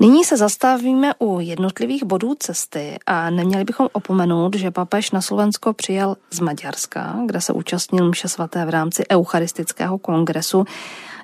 Nyní 0.00 0.24
se 0.24 0.36
zastavíme 0.36 1.12
u 1.18 1.40
jednotlivých 1.40 2.04
bodů 2.04 2.34
cesty 2.38 2.98
a 3.06 3.30
neměli 3.30 3.64
bychom 3.64 3.88
opomenout, 3.92 4.56
že 4.56 4.70
papež 4.70 5.10
na 5.10 5.20
Slovensko 5.20 5.72
přijel 5.72 6.16
z 6.30 6.40
Maďarska, 6.40 7.16
kde 7.26 7.40
se 7.40 7.52
účastnil 7.52 8.08
mše 8.08 8.28
svaté 8.28 8.64
v 8.64 8.68
rámci 8.68 9.04
Eucharistického 9.10 9.98
kongresu. 9.98 10.64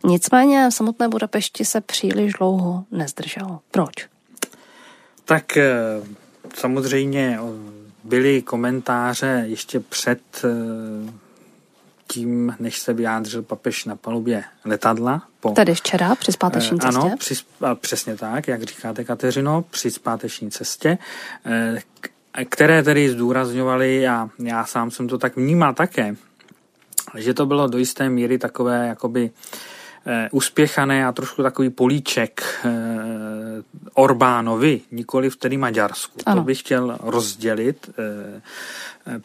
Nicméně 0.04 0.68
v 0.70 0.74
samotné 0.74 1.08
Budapešti 1.08 1.64
se 1.64 1.80
příliš 1.80 2.32
dlouho 2.32 2.84
nezdrželo. 2.90 3.60
Proč? 3.70 3.92
Tak 5.24 5.56
eh, 5.56 5.72
samozřejmě 6.54 7.38
byly 8.06 8.42
komentáře 8.42 9.44
ještě 9.46 9.80
před 9.80 10.20
eh, 10.44 11.12
tím, 12.08 12.56
než 12.58 12.78
se 12.78 12.92
vyjádřil 12.92 13.42
papež 13.42 13.84
na 13.84 13.96
palubě 13.96 14.44
letadla. 14.64 15.22
Po, 15.40 15.50
Tedy 15.50 15.74
včera 15.74 16.14
při 16.14 16.32
zpáteční 16.32 16.80
cestě? 16.80 16.98
Ano, 16.98 17.14
při, 17.18 17.34
přesně 17.74 18.16
tak, 18.16 18.48
jak 18.48 18.62
říkáte 18.62 19.04
Kateřino, 19.04 19.64
při 19.70 19.90
zpáteční 19.90 20.50
cestě, 20.50 20.98
eh, 21.46 21.78
které 22.44 22.82
tedy 22.82 23.10
zdůrazňovali, 23.10 24.08
a 24.08 24.28
já 24.38 24.64
sám 24.64 24.90
jsem 24.90 25.08
to 25.08 25.18
tak 25.18 25.36
vnímal 25.36 25.74
také, 25.74 26.16
že 27.14 27.34
to 27.34 27.46
bylo 27.46 27.66
do 27.66 27.78
jisté 27.78 28.08
míry 28.08 28.38
takové 28.38 28.86
jakoby 28.86 29.30
Eh, 30.08 30.28
uspěchané 30.32 31.06
a 31.06 31.12
trošku 31.12 31.42
takový 31.42 31.70
políček 31.70 32.42
eh, 32.64 32.70
Orbánovi, 33.94 34.80
nikoli 34.92 35.30
v 35.30 35.36
tedy 35.36 35.56
Maďarsku. 35.56 36.18
Ano. 36.26 36.40
To 36.40 36.44
bych 36.44 36.60
chtěl 36.60 36.98
rozdělit, 37.02 37.90
eh, 37.98 38.40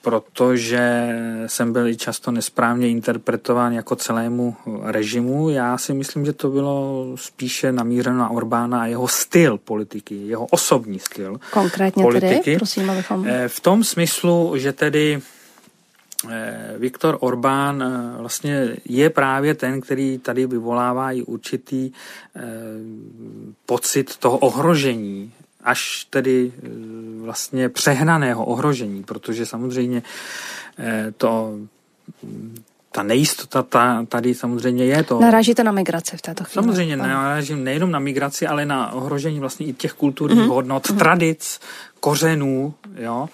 protože 0.01 1.15
jsem 1.47 1.73
byl 1.73 1.87
i 1.87 1.95
často 1.97 2.31
nesprávně 2.31 2.89
interpretován 2.89 3.73
jako 3.73 3.95
celému 3.95 4.55
režimu. 4.83 5.49
Já 5.49 5.77
si 5.77 5.93
myslím, 5.93 6.25
že 6.25 6.33
to 6.33 6.49
bylo 6.49 7.05
spíše 7.15 7.71
namířeno 7.71 8.17
na 8.17 8.29
Orbána 8.29 8.81
a 8.81 8.85
jeho 8.85 9.07
styl 9.07 9.57
politiky, 9.57 10.15
jeho 10.15 10.45
osobní 10.45 10.99
styl 10.99 11.39
Konkrétně 11.51 12.03
politiky. 12.03 12.39
tedy, 12.43 12.57
prosím, 12.57 12.89
abychom... 12.89 13.27
V 13.47 13.59
tom 13.59 13.83
smyslu, 13.83 14.53
že 14.55 14.73
tedy 14.73 15.21
Eh, 15.21 15.40
Viktor 16.77 17.17
Orbán 17.19 17.83
eh, 17.83 18.17
vlastně 18.17 18.75
je 18.85 19.09
právě 19.09 19.55
ten, 19.55 19.81
který 19.81 20.17
tady 20.17 20.47
vyvolává 20.47 21.11
i 21.11 21.21
určitý 21.21 21.91
eh, 22.35 22.41
pocit 23.65 24.17
toho 24.17 24.37
ohrožení, 24.37 25.33
až 25.63 26.07
tedy 26.09 26.51
vlastně 27.21 27.69
přehnaného 27.69 28.45
ohrožení, 28.45 29.03
protože 29.03 29.45
samozřejmě 29.45 30.03
to 31.17 31.57
ta 32.91 33.03
nejistota 33.03 33.63
ta, 33.63 34.05
tady 34.05 34.33
samozřejmě 34.33 34.85
je 34.85 35.03
to. 35.03 35.19
Narážíte 35.19 35.63
na 35.63 35.71
migraci 35.71 36.17
v 36.17 36.21
této 36.21 36.43
chvíli. 36.43 36.53
Samozřejmě 36.53 36.97
narážím 36.97 37.63
nejenom 37.63 37.91
na 37.91 37.99
migraci, 37.99 38.47
ale 38.47 38.65
na 38.65 38.91
ohrožení 38.91 39.39
vlastně 39.39 39.65
i 39.65 39.73
těch 39.73 39.93
kulturních 39.93 40.39
mm-hmm. 40.39 40.53
hodnot, 40.53 40.87
mm-hmm. 40.87 40.97
tradic, 40.97 41.59
kořenů, 41.99 42.73
jo. 42.95 43.29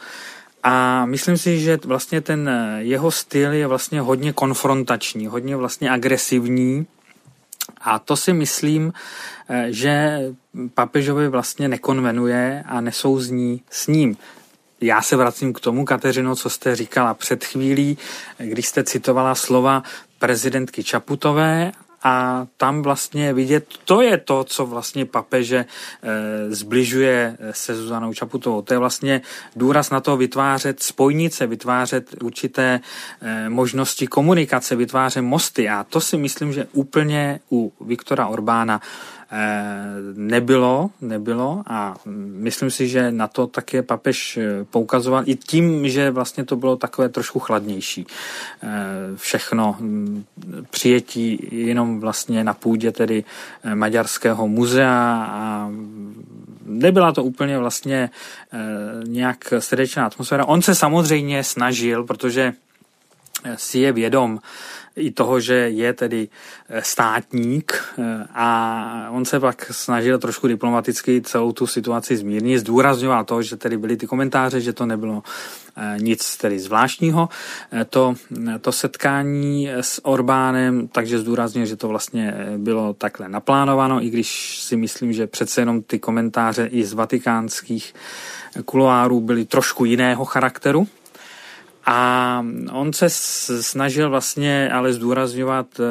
A 0.63 1.05
myslím 1.05 1.37
si, 1.37 1.59
že 1.59 1.77
vlastně 1.85 2.21
ten 2.21 2.49
eh, 2.49 2.83
jeho 2.83 3.11
styl 3.11 3.53
je 3.53 3.67
vlastně 3.67 4.01
hodně 4.01 4.33
konfrontační, 4.33 5.27
hodně 5.27 5.55
vlastně 5.55 5.91
agresivní. 5.91 6.87
A 7.81 7.99
to 7.99 8.15
si 8.17 8.33
myslím, 8.33 8.93
eh, 9.49 9.67
že 9.69 10.21
papežovi 10.73 11.27
vlastně 11.27 11.67
nekonvenuje 11.67 12.63
a 12.65 12.81
nesouzní 12.81 13.61
s 13.69 13.87
ním. 13.87 14.17
Já 14.81 15.01
se 15.01 15.15
vracím 15.15 15.53
k 15.53 15.59
tomu, 15.59 15.85
Kateřino, 15.85 16.35
co 16.35 16.49
jste 16.49 16.75
říkala 16.75 17.13
před 17.13 17.45
chvílí, 17.45 17.97
když 18.37 18.67
jste 18.67 18.83
citovala 18.83 19.35
slova 19.35 19.83
prezidentky 20.19 20.83
Čaputové 20.83 21.71
a 22.07 22.47
tam 22.57 22.81
vlastně 22.81 23.33
vidět, 23.33 23.65
to 23.85 24.01
je 24.01 24.17
to, 24.17 24.43
co 24.43 24.65
vlastně 24.65 25.05
papeže 25.05 25.57
e, 25.57 25.65
zbližuje 26.55 27.37
se 27.51 27.75
Zuzanou 27.75 28.13
Čaputovou. 28.13 28.61
To 28.61 28.73
je 28.73 28.77
vlastně 28.77 29.21
důraz 29.55 29.89
na 29.89 29.99
to 29.99 30.17
vytvářet 30.17 30.83
spojnice, 30.83 31.47
vytvářet 31.47 32.23
určité 32.23 32.79
e, 33.21 33.49
možnosti 33.49 34.07
komunikace, 34.07 34.75
vytvářet 34.75 35.21
mosty 35.21 35.69
a 35.69 35.83
to 35.83 36.01
si 36.01 36.17
myslím, 36.17 36.53
že 36.53 36.67
úplně 36.73 37.39
u 37.51 37.73
Viktora 37.81 38.27
Orbána 38.27 38.81
Eh, 38.81 39.16
nebylo, 40.13 40.89
nebylo 41.01 41.63
a 41.67 41.95
myslím 42.35 42.71
si, 42.71 42.87
že 42.87 43.11
na 43.11 43.27
to 43.27 43.47
také 43.47 43.83
papež 43.83 44.37
eh, 44.37 44.63
poukazoval 44.63 45.23
i 45.25 45.35
tím, 45.35 45.89
že 45.89 46.11
vlastně 46.11 46.45
to 46.45 46.55
bylo 46.55 46.75
takové 46.75 47.09
trošku 47.09 47.39
chladnější. 47.39 48.07
Eh, 48.63 48.67
všechno 49.15 49.75
hm, 49.79 50.23
přijetí 50.69 51.47
jenom 51.51 51.99
vlastně 51.99 52.43
na 52.43 52.53
půdě 52.53 52.91
tedy 52.91 53.23
Maďarského 53.73 54.47
muzea 54.47 55.27
a 55.29 55.69
nebyla 56.65 57.11
to 57.11 57.23
úplně 57.23 57.57
vlastně 57.57 58.09
nějak 59.07 59.53
srdečná 59.59 60.05
atmosféra. 60.05 60.45
On 60.45 60.61
se 60.61 60.75
samozřejmě 60.75 61.43
snažil, 61.43 62.03
protože 62.03 62.53
si 63.55 63.79
je 63.79 63.91
vědom 63.91 64.39
i 64.97 65.11
toho, 65.11 65.39
že 65.39 65.53
je 65.53 65.93
tedy 65.93 66.27
eh, 66.69 66.81
státník 66.83 67.73
eh, 67.73 68.25
a 68.33 69.09
on 69.11 69.25
se 69.25 69.39
pak 69.39 69.65
snažil 69.71 70.19
trošku 70.19 70.47
diplomaticky 70.47 71.21
celou 71.21 71.51
tu 71.51 71.67
situaci 71.67 72.17
zmírnit, 72.17 72.59
zdůrazňoval 72.59 73.23
to, 73.25 73.41
že 73.41 73.55
tedy 73.55 73.77
byly 73.77 73.97
ty 73.97 74.07
komentáře, 74.07 74.61
že 74.61 74.73
to 74.73 74.85
nebylo 74.85 75.23
eh, 75.77 75.95
nic 75.99 76.37
tedy 76.37 76.59
zvláštního. 76.59 77.29
To, 77.89 78.15
to 78.61 78.71
setkání 78.71 79.69
s 79.69 80.05
Orbánem, 80.05 80.87
takže 80.87 81.19
zdůraznil, 81.19 81.65
že 81.65 81.75
to 81.75 81.87
vlastně 81.87 82.33
bylo 82.57 82.93
takhle 82.93 83.29
naplánováno, 83.29 84.03
i 84.03 84.09
když 84.09 84.59
si 84.61 84.75
myslím, 84.75 85.13
že 85.13 85.27
přece 85.27 85.61
jenom 85.61 85.81
ty 85.81 85.99
komentáře 85.99 86.65
i 86.65 86.85
z 86.85 86.93
vatikánských 86.93 87.93
kuloárů 88.65 89.21
byly 89.21 89.45
trošku 89.45 89.85
jiného 89.85 90.25
charakteru, 90.25 90.87
a 91.89 92.45
on 92.71 92.93
se 92.93 93.09
snažil 93.61 94.09
vlastně 94.09 94.71
ale 94.73 94.93
zdůrazňovat 94.93 95.67
eh, 95.79 95.83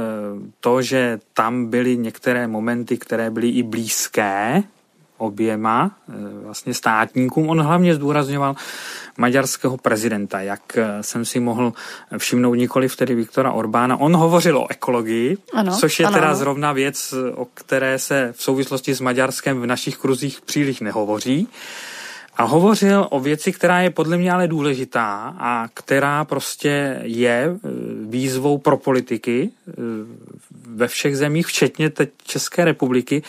to, 0.60 0.82
že 0.82 1.18
tam 1.34 1.66
byly 1.66 1.96
některé 1.96 2.46
momenty, 2.46 2.98
které 2.98 3.30
byly 3.30 3.48
i 3.48 3.62
blízké 3.62 4.62
oběma 5.18 5.90
eh, 6.08 6.12
vlastně 6.44 6.74
státníkům. 6.74 7.48
On 7.48 7.60
hlavně 7.60 7.94
zdůrazňoval 7.94 8.54
maďarského 9.18 9.76
prezidenta, 9.76 10.40
jak 10.40 10.76
eh, 10.76 11.02
jsem 11.02 11.24
si 11.24 11.40
mohl 11.40 11.72
všimnout 12.18 12.54
nikoli 12.54 12.88
vtedy 12.88 13.14
Viktora 13.14 13.52
Orbána. 13.52 13.96
On 13.96 14.16
hovořil 14.16 14.58
o 14.58 14.70
ekologii, 14.70 15.38
ano, 15.52 15.76
což 15.76 16.00
je 16.00 16.06
ano, 16.06 16.14
teda 16.14 16.34
zrovna 16.34 16.72
věc, 16.72 17.14
o 17.34 17.44
které 17.54 17.98
se 17.98 18.32
v 18.36 18.42
souvislosti 18.42 18.94
s 18.94 19.00
Maďarskem 19.00 19.60
v 19.60 19.66
našich 19.66 19.96
kruzích 19.96 20.40
příliš 20.40 20.80
nehovoří. 20.80 21.48
A 22.36 22.44
hovořil 22.44 23.06
o 23.10 23.20
věci, 23.20 23.52
která 23.52 23.80
je 23.80 23.90
podle 23.90 24.16
mě 24.16 24.32
ale 24.32 24.48
důležitá 24.48 25.34
a 25.38 25.68
která 25.74 26.24
prostě 26.24 27.00
je 27.02 27.44
e, 27.44 27.58
výzvou 28.08 28.58
pro 28.58 28.76
politiky 28.76 29.50
e, 29.68 29.72
ve 30.66 30.88
všech 30.88 31.16
zemích, 31.16 31.46
včetně 31.46 31.90
teď 31.90 32.10
České 32.24 32.64
republiky, 32.64 33.22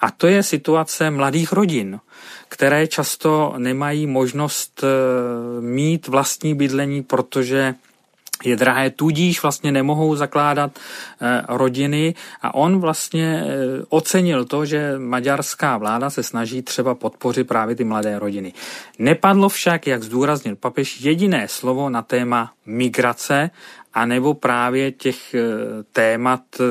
a 0.00 0.10
to 0.10 0.26
je 0.26 0.42
situace 0.42 1.10
mladých 1.10 1.52
rodin, 1.52 2.00
které 2.48 2.86
často 2.86 3.54
nemají 3.58 4.06
možnost 4.06 4.84
e, 4.84 4.86
mít 5.60 6.08
vlastní 6.08 6.54
bydlení, 6.54 7.02
protože 7.02 7.74
je 8.46 8.56
drahé, 8.56 8.90
tudíž 8.90 9.42
vlastně 9.42 9.72
nemohou 9.72 10.16
zakládat 10.16 10.78
eh, 11.20 11.42
rodiny 11.48 12.14
a 12.42 12.54
on 12.54 12.80
vlastně 12.80 13.44
eh, 13.46 13.84
ocenil 13.88 14.44
to, 14.44 14.64
že 14.64 14.98
maďarská 14.98 15.76
vláda 15.76 16.10
se 16.10 16.22
snaží 16.22 16.62
třeba 16.62 16.94
podpořit 16.94 17.44
právě 17.44 17.76
ty 17.76 17.84
mladé 17.84 18.18
rodiny. 18.18 18.52
Nepadlo 18.98 19.48
však, 19.48 19.86
jak 19.86 20.02
zdůraznil 20.02 20.56
papež, 20.56 21.00
jediné 21.00 21.48
slovo 21.48 21.90
na 21.90 22.02
téma 22.02 22.52
migrace 22.66 23.50
a 23.94 24.06
nebo 24.06 24.34
právě 24.34 24.92
těch 24.92 25.34
eh, 25.34 25.40
témat 25.92 26.40
eh, 26.60 26.64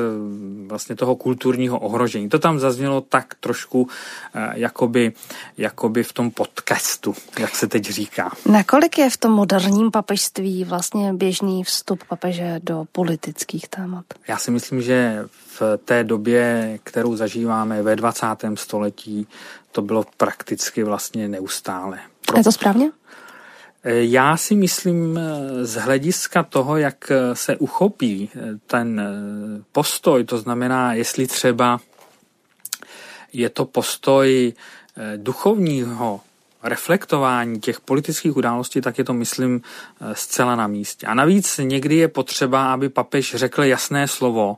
vlastně 0.66 0.96
toho 0.96 1.16
kulturního 1.16 1.78
ohrožení. 1.78 2.28
To 2.28 2.38
tam 2.38 2.58
zaznělo 2.58 3.00
tak 3.00 3.34
trošku 3.40 3.88
eh, 4.34 4.52
jakoby, 4.54 5.12
jakoby 5.58 6.02
v 6.02 6.12
tom 6.12 6.30
podcastu, 6.30 7.14
jak 7.38 7.56
se 7.56 7.66
teď 7.66 7.84
říká. 7.84 8.32
Nakolik 8.46 8.98
je 8.98 9.10
v 9.10 9.16
tom 9.16 9.32
moderním 9.32 9.90
papežství 9.90 10.64
vlastně 10.64 11.12
běžný 11.12 11.64
vstup 11.64 12.04
papeže 12.08 12.60
do 12.62 12.84
politických 12.92 13.68
témat? 13.68 14.04
Já 14.28 14.38
si 14.38 14.50
myslím, 14.50 14.82
že 14.82 15.24
v 15.60 15.62
té 15.84 16.04
době, 16.04 16.78
kterou 16.84 17.16
zažíváme 17.16 17.82
ve 17.82 17.96
20. 17.96 18.26
století, 18.54 19.26
to 19.72 19.82
bylo 19.82 20.04
prakticky 20.16 20.84
vlastně 20.84 21.28
neustále. 21.28 21.98
Pro... 22.26 22.38
Je 22.38 22.44
to 22.44 22.52
správně? 22.52 22.90
Já 23.84 24.36
si 24.36 24.54
myslím 24.54 25.18
eh, 25.18 25.64
z 25.64 25.74
hlediska 25.74 26.42
toho, 26.42 26.76
jak 26.76 27.10
eh, 27.10 27.36
se 27.36 27.56
uchopí 27.56 28.30
eh, 28.34 28.40
ten 28.66 29.02
postoj, 29.72 30.24
to 30.24 30.38
znamená, 30.38 30.94
jestli 30.94 31.26
třeba 31.26 31.80
je 33.32 33.50
to 33.50 33.64
postoj 33.64 34.52
duchovního 35.16 36.20
reflektování 36.62 37.60
těch 37.60 37.80
politických 37.80 38.36
událostí, 38.36 38.80
tak 38.80 38.98
je 38.98 39.04
to, 39.04 39.14
myslím, 39.14 39.62
zcela 40.12 40.56
na 40.56 40.66
místě. 40.66 41.06
A 41.06 41.14
navíc 41.14 41.60
někdy 41.62 41.96
je 41.96 42.08
potřeba, 42.08 42.72
aby 42.72 42.88
papež 42.88 43.34
řekl 43.34 43.62
jasné 43.64 44.08
slovo 44.08 44.56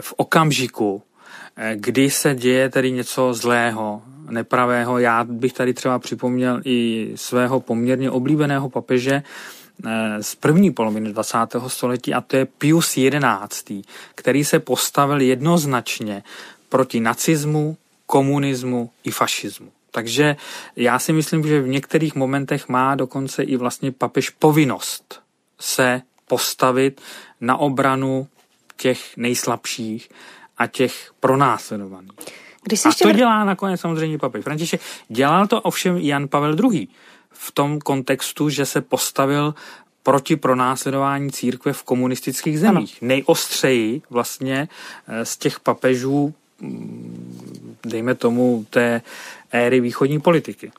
v 0.00 0.14
okamžiku, 0.16 1.02
kdy 1.74 2.10
se 2.10 2.34
děje 2.34 2.68
tedy 2.68 2.92
něco 2.92 3.34
zlého, 3.34 4.02
nepravého. 4.30 4.98
Já 4.98 5.24
bych 5.24 5.52
tady 5.52 5.74
třeba 5.74 5.98
připomněl 5.98 6.60
i 6.64 7.12
svého 7.14 7.60
poměrně 7.60 8.10
oblíbeného 8.10 8.68
papeže 8.70 9.22
eh, 9.86 10.22
z 10.22 10.34
první 10.34 10.70
poloviny 10.70 11.12
20. 11.12 11.38
století 11.66 12.14
a 12.14 12.20
to 12.20 12.36
je 12.36 12.44
Pius 12.44 12.94
XI., 12.94 13.82
který 14.14 14.44
se 14.44 14.58
postavil 14.58 15.20
jednoznačně 15.20 16.22
proti 16.68 17.00
nacismu, 17.00 17.76
komunismu 18.06 18.90
i 19.04 19.10
fašismu. 19.10 19.72
Takže 19.90 20.36
já 20.76 20.98
si 20.98 21.12
myslím, 21.12 21.46
že 21.46 21.62
v 21.62 21.68
některých 21.68 22.14
momentech 22.14 22.68
má 22.68 22.94
dokonce 22.94 23.42
i 23.42 23.56
vlastně 23.56 23.92
papež 23.92 24.30
povinnost 24.30 25.22
se 25.60 26.02
postavit 26.28 27.00
na 27.40 27.56
obranu 27.56 28.28
těch 28.76 29.16
nejslabších 29.16 30.10
a 30.58 30.66
těch 30.66 31.12
pronásledovaných. 31.20 32.12
Když 32.64 32.84
a 32.84 32.88
ještě... 32.88 33.04
to 33.04 33.12
dělá 33.12 33.44
nakonec 33.44 33.80
samozřejmě 33.80 34.18
papež 34.18 34.44
František. 34.44 34.80
Dělal 35.08 35.46
to 35.46 35.60
ovšem 35.60 35.96
Jan 35.96 36.28
Pavel 36.28 36.56
II. 36.72 36.88
V 37.30 37.52
tom 37.52 37.78
kontextu, 37.78 38.48
že 38.48 38.66
se 38.66 38.80
postavil 38.80 39.54
proti 40.02 40.36
pronásledování 40.36 41.30
církve 41.30 41.72
v 41.72 41.82
komunistických 41.82 42.60
zemích. 42.60 42.98
Ano. 43.02 43.08
Nejostřeji 43.08 44.02
vlastně 44.10 44.68
eh, 45.08 45.24
z 45.24 45.36
těch 45.36 45.60
papežů, 45.60 46.34
mm, 46.60 47.69
dejme 47.84 48.14
tomu, 48.14 48.66
té 48.70 49.02
éry 49.52 49.80
východní 49.80 50.20
politiky. 50.20 50.72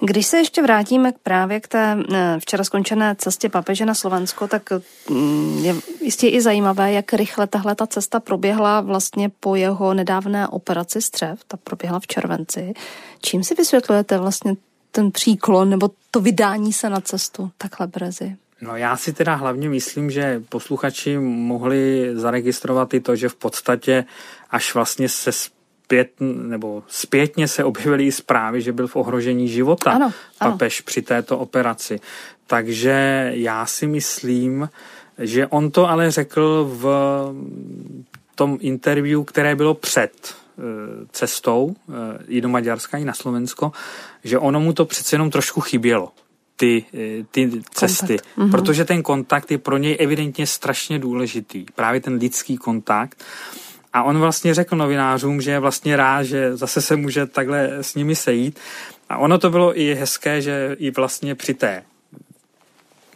Když 0.00 0.26
se 0.26 0.38
ještě 0.38 0.62
vrátíme 0.62 1.12
právě 1.22 1.60
k 1.60 1.68
té 1.68 1.96
eh, 2.12 2.36
včera 2.40 2.64
skončené 2.64 3.16
cestě 3.18 3.48
papeže 3.48 3.86
na 3.86 3.94
Slovensko, 3.94 4.48
tak 4.48 4.62
mm, 5.10 5.58
je 5.64 5.74
jistě 6.00 6.28
i 6.28 6.40
zajímavé, 6.40 6.92
jak 6.92 7.12
rychle 7.12 7.46
tahle 7.46 7.74
ta 7.74 7.86
cesta 7.86 8.20
proběhla 8.20 8.80
vlastně 8.80 9.30
po 9.40 9.54
jeho 9.54 9.94
nedávné 9.94 10.48
operaci 10.48 11.02
střev, 11.02 11.44
ta 11.46 11.56
proběhla 11.56 12.00
v 12.00 12.06
červenci. 12.06 12.74
Čím 13.22 13.44
si 13.44 13.54
vysvětlujete 13.54 14.18
vlastně 14.18 14.56
ten 14.90 15.10
příklon 15.10 15.70
nebo 15.70 15.90
to 16.10 16.20
vydání 16.20 16.72
se 16.72 16.90
na 16.90 17.00
cestu 17.00 17.50
takhle 17.58 17.86
brzy? 17.86 18.36
No 18.60 18.76
já 18.76 18.96
si 18.96 19.12
teda 19.12 19.34
hlavně 19.34 19.68
myslím, 19.68 20.10
že 20.10 20.42
posluchači 20.48 21.18
mohli 21.18 22.10
zaregistrovat 22.14 22.94
i 22.94 23.00
to, 23.00 23.16
že 23.16 23.28
v 23.28 23.34
podstatě 23.34 24.04
až 24.50 24.74
vlastně 24.74 25.08
se 25.08 25.32
zpět, 25.90 26.10
nebo 26.20 26.82
zpětně 26.88 27.48
se 27.48 27.64
objevily 27.64 28.06
i 28.06 28.12
zprávy, 28.12 28.62
že 28.62 28.72
byl 28.72 28.86
v 28.86 28.96
ohrožení 28.96 29.48
života 29.48 29.90
ano, 29.90 30.12
ano. 30.40 30.52
papež 30.52 30.80
při 30.80 31.02
této 31.02 31.38
operaci. 31.38 32.00
Takže 32.46 33.30
já 33.34 33.66
si 33.66 33.86
myslím, 33.86 34.70
že 35.18 35.46
on 35.46 35.70
to 35.70 35.90
ale 35.90 36.10
řekl 36.10 36.70
v 36.72 36.86
tom 38.34 38.58
interview, 38.60 39.24
které 39.24 39.54
bylo 39.54 39.74
před 39.74 40.12
eh, 40.24 40.62
cestou 41.12 41.74
eh, 41.88 41.92
i 42.28 42.40
do 42.40 42.48
Maďarska, 42.48 42.98
i 42.98 43.04
na 43.04 43.14
Slovensko, 43.14 43.72
že 44.24 44.38
ono 44.38 44.60
mu 44.60 44.72
to 44.72 44.84
přece 44.84 45.14
jenom 45.14 45.30
trošku 45.30 45.60
chybělo 45.60 46.12
ty, 46.56 46.84
eh, 46.94 47.24
ty 47.30 47.50
cesty, 47.70 48.16
kontakt. 48.34 48.50
protože 48.50 48.84
ten 48.84 49.02
kontakt 49.02 49.50
je 49.50 49.58
pro 49.58 49.76
něj 49.76 49.96
evidentně 50.00 50.46
strašně 50.46 50.98
důležitý. 50.98 51.66
Právě 51.74 52.00
ten 52.00 52.14
lidský 52.14 52.56
kontakt. 52.56 53.24
A 53.92 54.02
on 54.02 54.18
vlastně 54.18 54.54
řekl 54.54 54.76
novinářům, 54.76 55.40
že 55.40 55.50
je 55.50 55.58
vlastně 55.58 55.96
rád, 55.96 56.22
že 56.22 56.56
zase 56.56 56.82
se 56.82 56.96
může 56.96 57.26
takhle 57.26 57.68
s 57.80 57.94
nimi 57.94 58.16
sejít. 58.16 58.58
A 59.08 59.18
ono 59.18 59.38
to 59.38 59.50
bylo 59.50 59.78
i 59.80 59.94
hezké, 59.94 60.42
že 60.42 60.76
i 60.78 60.90
vlastně 60.90 61.34
při 61.34 61.54
té 61.54 61.82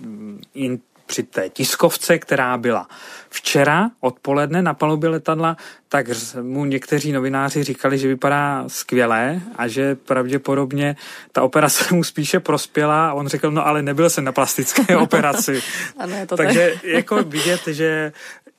mm, 0.01 0.41
in, 0.55 0.79
při 1.07 1.23
té 1.23 1.49
tiskovce, 1.49 2.19
která 2.19 2.59
byla 2.59 2.89
včera 3.31 3.91
odpoledne 4.01 4.63
na 4.63 4.75
palubě 4.75 5.11
letadla, 5.11 5.57
tak 5.89 6.07
mu 6.43 6.65
někteří 6.65 7.13
novináři 7.13 7.65
říkali, 7.65 7.99
že 7.99 8.09
vypadá 8.09 8.65
skvěle 8.67 9.41
a 9.57 9.69
že 9.69 9.95
pravděpodobně 9.95 10.97
ta 11.33 11.43
operace 11.43 11.85
mu 11.95 12.05
spíše 12.05 12.41
prospěla 12.41 13.11
a 13.11 13.13
on 13.13 13.29
řekl, 13.29 13.51
no 13.51 13.67
ale 13.67 13.83
nebyl 13.83 14.11
jsem 14.11 14.25
na 14.25 14.33
plastické 14.33 14.97
operaci. 15.07 15.63
ano, 15.99 16.17
je 16.17 16.27
to 16.27 16.37
Takže 16.37 16.71
tak. 16.75 16.85
jako 16.85 17.23
vidět, 17.23 17.61
že 17.67 18.13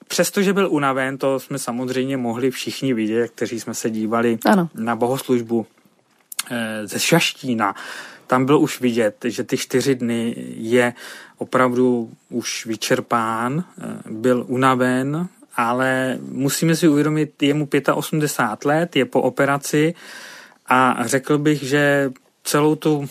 Přestože 0.07 0.53
byl 0.53 0.69
unaven, 0.71 1.17
to 1.17 1.39
jsme 1.39 1.59
samozřejmě 1.59 2.17
mohli 2.17 2.51
všichni 2.51 2.93
vidět, 2.93 3.31
kteří 3.35 3.59
jsme 3.59 3.73
se 3.73 3.89
dívali 3.89 4.39
ano. 4.45 4.69
na 4.75 4.95
bohoslužbu 4.95 5.65
eh, 6.51 6.87
ze 6.87 6.99
Šaštína. 6.99 7.75
Tam 8.27 8.45
byl 8.45 8.59
už 8.59 8.81
vidět, 8.81 9.25
že 9.25 9.43
ty 9.43 9.57
čtyři 9.57 9.95
dny 9.95 10.35
je 10.57 10.93
opravdu 11.37 12.11
už 12.29 12.65
vyčerpán, 12.65 13.63
eh, 13.63 13.83
byl 14.09 14.45
unaven, 14.47 15.27
ale 15.55 16.19
musíme 16.21 16.75
si 16.75 16.87
uvědomit, 16.87 17.43
je 17.43 17.53
mu 17.53 17.67
85 17.93 18.65
let, 18.65 18.95
je 18.95 19.05
po 19.05 19.21
operaci 19.21 19.93
a 20.67 21.07
řekl 21.07 21.37
bych, 21.37 21.63
že 21.63 22.11
celou 22.43 22.75
tu 22.75 23.09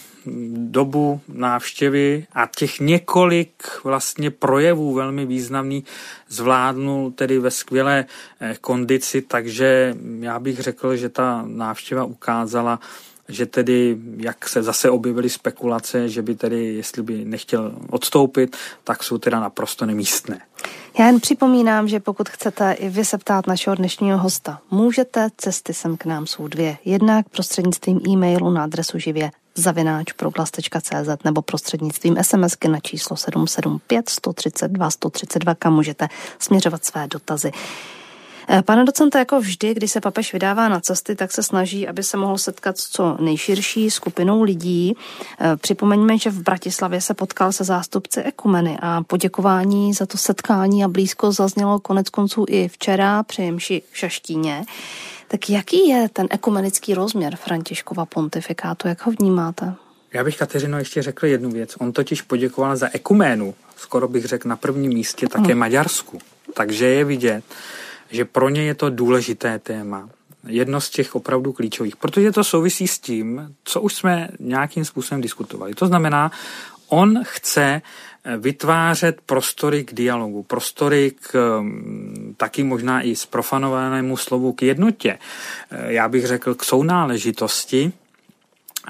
dobu 0.56 1.20
návštěvy 1.28 2.26
a 2.32 2.48
těch 2.56 2.80
několik 2.80 3.62
vlastně 3.84 4.30
projevů 4.30 4.94
velmi 4.94 5.26
významný 5.26 5.84
zvládnul 6.28 7.10
tedy 7.10 7.38
ve 7.38 7.50
skvělé 7.50 8.04
eh, 8.40 8.56
kondici, 8.60 9.22
takže 9.22 9.96
já 10.20 10.38
bych 10.38 10.60
řekl, 10.60 10.96
že 10.96 11.08
ta 11.08 11.44
návštěva 11.46 12.04
ukázala, 12.04 12.80
že 13.28 13.46
tedy, 13.46 13.96
jak 14.16 14.48
se 14.48 14.62
zase 14.62 14.90
objevily 14.90 15.30
spekulace, 15.30 16.08
že 16.08 16.22
by 16.22 16.34
tedy, 16.34 16.74
jestli 16.74 17.02
by 17.02 17.24
nechtěl 17.24 17.74
odstoupit, 17.90 18.56
tak 18.84 19.02
jsou 19.02 19.18
teda 19.18 19.40
naprosto 19.40 19.86
nemístné. 19.86 20.40
Já 20.98 21.06
jen 21.06 21.20
připomínám, 21.20 21.88
že 21.88 22.00
pokud 22.00 22.28
chcete 22.28 22.72
i 22.72 22.88
vy 22.88 23.04
se 23.04 23.18
ptát 23.18 23.46
našeho 23.46 23.76
dnešního 23.76 24.18
hosta, 24.18 24.60
můžete, 24.70 25.28
cesty 25.36 25.74
sem 25.74 25.96
k 25.96 26.04
nám 26.04 26.26
jsou 26.26 26.48
dvě. 26.48 26.76
Jednak 26.84 27.28
prostřednictvím 27.28 28.00
e-mailu 28.08 28.50
na 28.50 28.64
adresu 28.64 28.98
živě 28.98 29.30
zavináč 29.58 30.12
proglas.cz 30.12 31.24
nebo 31.24 31.42
prostřednictvím 31.42 32.16
SMSky 32.22 32.68
na 32.68 32.80
číslo 32.80 33.16
775 33.16 34.08
132 34.08 34.90
132, 34.90 35.54
kam 35.54 35.74
můžete 35.74 36.08
směřovat 36.38 36.84
své 36.84 37.06
dotazy. 37.08 37.52
Eh, 38.48 38.62
pane 38.62 38.84
docente, 38.84 39.18
jako 39.18 39.40
vždy, 39.40 39.74
když 39.74 39.90
se 39.90 40.00
papež 40.00 40.32
vydává 40.32 40.68
na 40.68 40.80
cesty, 40.80 41.16
tak 41.16 41.32
se 41.32 41.42
snaží, 41.42 41.88
aby 41.88 42.02
se 42.02 42.16
mohl 42.16 42.38
setkat 42.38 42.78
s 42.78 42.88
co 42.88 43.16
nejširší 43.20 43.90
skupinou 43.90 44.42
lidí. 44.42 44.96
Eh, 45.40 45.56
připomeňme, 45.56 46.18
že 46.18 46.30
v 46.30 46.42
Bratislavě 46.42 47.00
se 47.00 47.14
potkal 47.14 47.52
se 47.52 47.64
zástupci 47.64 48.20
ekumeny 48.20 48.78
a 48.82 49.02
poděkování 49.02 49.92
za 49.92 50.06
to 50.06 50.18
setkání 50.18 50.84
a 50.84 50.88
blízko 50.88 51.32
zaznělo 51.32 51.80
konec 51.80 52.08
konců 52.08 52.44
i 52.48 52.68
včera 52.68 53.22
při 53.22 53.52
Mši 53.52 53.82
Šaštíně. 53.92 54.64
Tak 55.34 55.50
jaký 55.50 55.88
je 55.88 56.08
ten 56.08 56.26
ekumenický 56.30 56.94
rozměr 56.94 57.36
Františkova 57.36 58.06
pontifikátu, 58.06 58.88
jak 58.88 59.06
ho 59.06 59.12
vnímáte? 59.12 59.74
Já 60.12 60.24
bych 60.24 60.36
Kateřino 60.36 60.78
ještě 60.78 61.02
řekl 61.02 61.26
jednu 61.26 61.50
věc. 61.50 61.74
On 61.78 61.92
totiž 61.92 62.22
poděkoval 62.22 62.76
za 62.76 62.88
ekuménu, 62.92 63.54
skoro 63.76 64.08
bych 64.08 64.24
řekl 64.24 64.48
na 64.48 64.56
prvním 64.56 64.92
místě 64.92 65.28
také 65.28 65.52
hmm. 65.52 65.58
Maďarsku. 65.58 66.18
Takže 66.54 66.86
je 66.86 67.04
vidět, 67.04 67.44
že 68.10 68.24
pro 68.24 68.48
ně 68.48 68.62
je 68.62 68.74
to 68.74 68.90
důležité 68.90 69.58
téma. 69.58 70.08
Jedno 70.46 70.80
z 70.80 70.90
těch 70.90 71.14
opravdu 71.14 71.52
klíčových, 71.52 71.96
protože 71.96 72.32
to 72.32 72.44
souvisí 72.44 72.88
s 72.88 72.98
tím, 72.98 73.54
co 73.64 73.80
už 73.80 73.94
jsme 73.94 74.28
nějakým 74.40 74.84
způsobem 74.84 75.20
diskutovali. 75.20 75.74
To 75.74 75.86
znamená, 75.86 76.30
on 76.88 77.20
chce 77.24 77.82
vytvářet 78.38 79.20
prostory 79.20 79.84
k 79.84 79.94
dialogu, 79.94 80.42
prostory 80.42 81.12
k 81.20 81.60
mm, 81.60 82.34
taky 82.36 82.62
možná 82.62 83.02
i 83.02 83.16
sprofanovanému 83.16 84.16
slovu 84.16 84.52
k 84.52 84.62
jednotě. 84.62 85.18
Eh, 85.70 85.92
já 85.92 86.08
bych 86.08 86.26
řekl 86.26 86.54
k 86.54 86.64
sounáležitosti, 86.64 87.92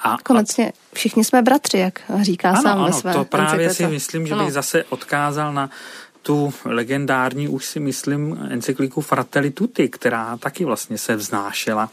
a, 0.03 0.17
Konečně 0.23 0.73
všichni 0.93 1.25
jsme 1.25 1.43
bratři, 1.43 1.79
jak 1.79 2.03
říká 2.23 2.51
ano, 2.51 2.63
sám 2.63 2.79
ano, 2.79 2.87
ve 2.87 2.93
své 2.93 3.13
to 3.13 3.25
právě 3.25 3.75
si 3.75 3.87
myslím, 3.87 4.27
že 4.27 4.35
bych 4.35 4.43
ano. 4.43 4.51
zase 4.51 4.85
odkázal 4.85 5.53
na 5.53 5.71
tu 6.23 6.55
legendární, 6.65 7.49
už 7.49 7.67
si 7.67 7.81
myslím, 7.81 8.39
encykliku 8.51 9.01
Fratelli 9.01 9.51
Tutti, 9.51 9.89
která 9.89 10.37
taky 10.37 10.65
vlastně 10.65 10.99
se 10.99 11.17
vznášela 11.17 11.91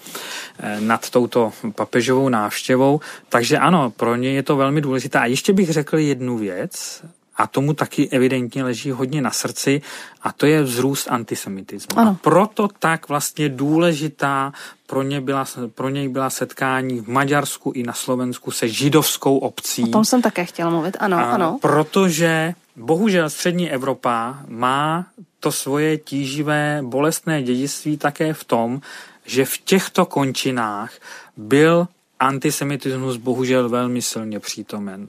eh, 0.60 0.82
nad 0.82 1.10
touto 1.10 1.54
papežovou 1.76 2.30
návštěvou. 2.30 3.00
Takže 3.30 3.58
ano, 3.58 3.92
pro 3.92 4.16
ně 4.16 4.30
je 4.32 4.44
to 4.44 4.56
velmi 4.56 4.82
důležité. 4.82 5.20
A 5.20 5.26
ještě 5.26 5.54
bych 5.54 5.70
řekl 5.70 5.98
jednu 5.98 6.38
věc, 6.38 7.04
a 7.36 7.48
tomu 7.48 7.74
taky 7.74 8.10
evidentně 8.10 8.64
leží 8.64 8.92
hodně 8.92 9.22
na 9.22 9.32
srdci, 9.32 9.82
a 10.22 10.32
to 10.32 10.46
je 10.46 10.64
vzrůst 10.64 11.12
antisemitismu. 11.12 12.00
Ano. 12.00 12.12
A 12.12 12.18
proto 12.22 12.68
tak 12.80 13.10
vlastně 13.10 13.50
důležitá 13.50 14.54
pro, 14.88 15.02
ně 15.02 15.22
byla, 15.22 15.46
pro 15.76 15.90
něj 15.90 16.08
byla 16.10 16.30
setkání 16.30 17.00
v 17.00 17.08
Maďarsku 17.08 17.72
i 17.76 17.84
na 17.84 17.94
Slovensku 17.94 18.52
se 18.52 18.68
židovskou 18.68 19.38
obcí. 19.38 19.84
O 19.84 19.88
tom 19.88 20.06
jsem 20.06 20.22
také 20.22 20.46
chtěla 20.46 20.70
mluvit, 20.70 20.98
ano, 21.00 21.18
a 21.18 21.22
ano. 21.22 21.58
Protože 21.62 22.54
bohužel 22.76 23.30
střední 23.30 23.72
Evropa 23.72 24.40
má 24.48 25.06
to 25.40 25.52
svoje 25.52 25.98
tíživé, 25.98 26.80
bolestné 26.82 27.44
dědictví 27.44 27.98
také 27.98 28.34
v 28.34 28.44
tom, 28.44 28.82
že 29.26 29.46
v 29.46 29.58
těchto 29.58 30.06
končinách 30.06 30.92
byl 31.38 31.88
antisemitismus 32.22 33.18
bohužel 33.18 33.70
velmi 33.70 34.02
silně 34.02 34.40
přítomen. 34.40 35.08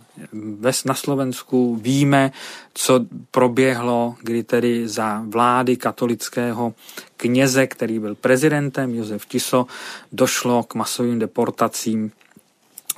Na 0.84 0.94
Slovensku 0.94 1.76
víme, 1.76 2.32
co 2.74 3.00
proběhlo, 3.30 4.14
kdy 4.22 4.42
tedy 4.42 4.88
za 4.88 5.24
vlády 5.28 5.76
katolického 5.76 6.74
kněze, 7.16 7.66
který 7.66 7.98
byl 7.98 8.14
prezidentem, 8.14 8.94
Josef 8.94 9.26
Tiso, 9.26 9.66
došlo 10.12 10.62
k 10.62 10.74
masovým 10.74 11.18
deportacím 11.18 12.10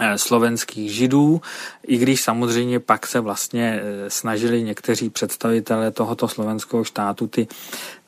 eh, 0.00 0.18
slovenských 0.18 0.92
židů, 0.92 1.40
i 1.86 1.98
když 1.98 2.22
samozřejmě 2.22 2.80
pak 2.80 3.06
se 3.06 3.20
vlastně 3.20 3.80
eh, 3.82 4.10
snažili 4.10 4.62
někteří 4.62 5.10
představitelé 5.10 5.90
tohoto 5.90 6.28
slovenského 6.28 6.84
štátu 6.84 7.26
ty, 7.26 7.48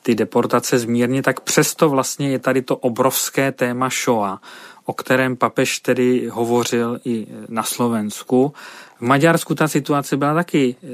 ty 0.03 0.15
deportace 0.15 0.79
zmírnit, 0.79 1.25
tak 1.25 1.39
přesto 1.39 1.89
vlastně 1.89 2.29
je 2.29 2.39
tady 2.39 2.61
to 2.61 2.77
obrovské 2.77 3.51
téma 3.51 3.89
Shoah, 3.89 4.41
o 4.87 4.93
kterém 4.93 5.35
papež 5.35 5.79
tedy 5.79 6.27
hovořil 6.27 6.99
i 7.05 7.27
na 7.49 7.63
Slovensku. 7.63 8.53
V 8.99 9.01
Maďarsku 9.01 9.55
ta 9.55 9.67
situace 9.67 10.17
byla 10.17 10.33
taky 10.33 10.75
e, 10.83 10.87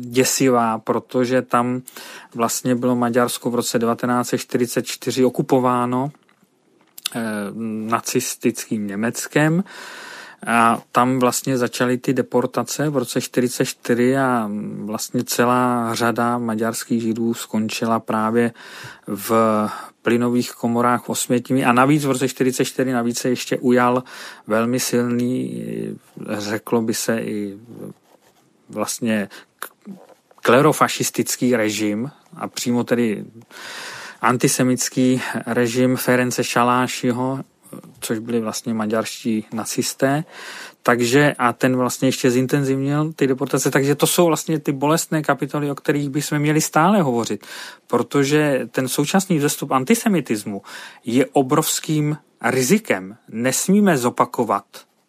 děsivá, 0.00 0.78
protože 0.78 1.42
tam 1.42 1.82
vlastně 2.34 2.74
bylo 2.74 2.96
Maďarsko 2.96 3.50
v 3.50 3.54
roce 3.54 3.78
1944 3.78 5.24
okupováno 5.24 6.10
e, 7.14 7.20
nacistickým 7.90 8.86
Německem 8.86 9.64
a 10.46 10.82
tam 10.92 11.18
vlastně 11.18 11.58
začaly 11.58 11.98
ty 11.98 12.14
deportace 12.14 12.88
v 12.88 12.96
roce 12.96 13.20
44 13.20 14.16
a 14.16 14.50
vlastně 14.84 15.24
celá 15.24 15.94
řada 15.94 16.38
maďarských 16.38 17.02
židů 17.02 17.34
skončila 17.34 18.00
právě 18.00 18.52
v 19.06 19.32
plynových 20.02 20.52
komorách 20.52 21.08
v 21.08 21.64
a 21.64 21.72
navíc 21.72 22.04
v 22.04 22.10
roce 22.10 22.28
44 22.28 22.92
navíc 22.92 23.18
se 23.18 23.28
ještě 23.28 23.58
ujal 23.58 24.04
velmi 24.46 24.80
silný, 24.80 25.64
řeklo 26.28 26.82
by 26.82 26.94
se 26.94 27.20
i 27.20 27.58
vlastně 28.68 29.28
klerofašistický 30.34 31.56
režim 31.56 32.10
a 32.36 32.48
přímo 32.48 32.84
tedy 32.84 33.24
antisemický 34.20 35.22
režim 35.46 35.96
Ference 35.96 36.44
Šalášiho, 36.44 37.44
což 38.00 38.18
byli 38.18 38.40
vlastně 38.40 38.74
maďarští 38.74 39.44
nacisté, 39.52 40.24
takže 40.82 41.34
a 41.38 41.52
ten 41.52 41.76
vlastně 41.76 42.08
ještě 42.08 42.30
zintenzivnil 42.30 43.12
ty 43.12 43.26
deportace, 43.26 43.70
takže 43.70 43.94
to 43.94 44.06
jsou 44.06 44.26
vlastně 44.26 44.58
ty 44.58 44.72
bolestné 44.72 45.22
kapitoly, 45.22 45.70
o 45.70 45.74
kterých 45.74 46.08
bychom 46.08 46.38
měli 46.38 46.60
stále 46.60 47.02
hovořit, 47.02 47.46
protože 47.86 48.68
ten 48.70 48.88
současný 48.88 49.38
vzestup 49.38 49.70
antisemitismu 49.70 50.62
je 51.04 51.26
obrovským 51.26 52.16
rizikem. 52.42 53.16
Nesmíme 53.28 53.98
zopakovat 53.98 54.64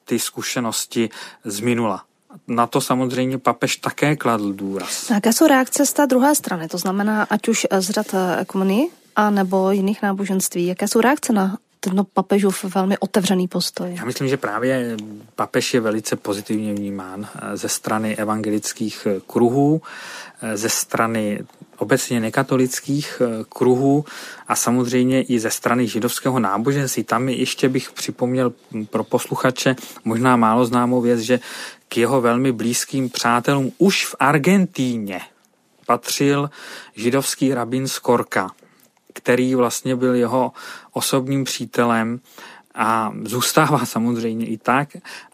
ty 0.06 0.20
zkušenosti 0.20 1.10
z 1.44 1.60
minula. 1.60 2.04
Na 2.48 2.68
to 2.68 2.82
samozřejmě 2.82 3.38
papež 3.38 3.76
také 3.78 4.16
kladl 4.16 4.54
důraz. 4.54 5.10
Jaké 5.10 5.34
jsou 5.34 5.48
reakce 5.48 5.86
z 5.86 5.94
té 5.94 6.08
druhé 6.08 6.36
strany? 6.36 6.68
To 6.68 6.78
znamená, 6.78 7.24
ať 7.24 7.48
už 7.48 7.68
z 7.80 7.90
řad 7.90 8.16
ekonomii, 8.40 8.90
a 9.16 9.30
nebo 9.30 9.72
jiných 9.72 10.02
náboženství. 10.02 10.68
Jaké 10.68 10.88
jsou 10.88 11.02
reakce 11.02 11.34
na 11.34 11.58
ten 11.84 12.06
papežův 12.14 12.64
velmi 12.64 12.98
otevřený 12.98 13.48
postoj. 13.48 13.96
Já 13.96 14.06
myslím, 14.06 14.28
že 14.28 14.38
právě 14.38 14.98
papež 15.36 15.74
je 15.74 15.80
velice 15.80 16.16
pozitivně 16.16 16.74
vnímán 16.74 17.28
eh, 17.36 17.58
ze 17.58 17.70
strany 17.70 18.16
evangelických 18.16 19.08
eh, 19.10 19.22
kruhů, 19.28 19.82
eh, 20.42 20.58
ze 20.58 20.70
strany 20.70 21.40
obecně 21.78 22.20
nekatolických 22.20 23.22
kruhů 23.50 24.06
a 24.48 24.56
samozřejmě 24.56 25.22
i 25.22 25.40
ze 25.40 25.52
strany 25.52 25.88
židovského 25.88 26.40
náboženství. 26.40 27.04
Tam 27.04 27.30
ještě 27.30 27.70
bych 27.70 27.92
připomněl 27.92 28.54
pro 28.90 29.04
posluchače 29.04 29.76
možná 30.06 30.36
málo 30.36 30.66
známou 30.66 31.02
věc, 31.02 31.20
že 31.20 31.40
k 31.90 31.98
jeho 31.98 32.22
velmi 32.22 32.52
blízkým 32.52 33.10
přátelům 33.10 33.72
už 33.78 34.06
v 34.06 34.16
Argentíně 34.20 35.22
patřil 35.86 36.50
židovský 36.96 37.54
rabín 37.54 37.88
Skorka, 37.88 38.52
který 39.14 39.56
vlastně 39.56 39.96
byl 39.96 40.16
jeho 40.16 40.52
osobním 40.94 41.44
přítelem 41.44 42.20
a 42.76 43.14
zůstává 43.24 43.86
samozřejmě 43.86 44.46
i 44.46 44.58
tak. 44.58 44.90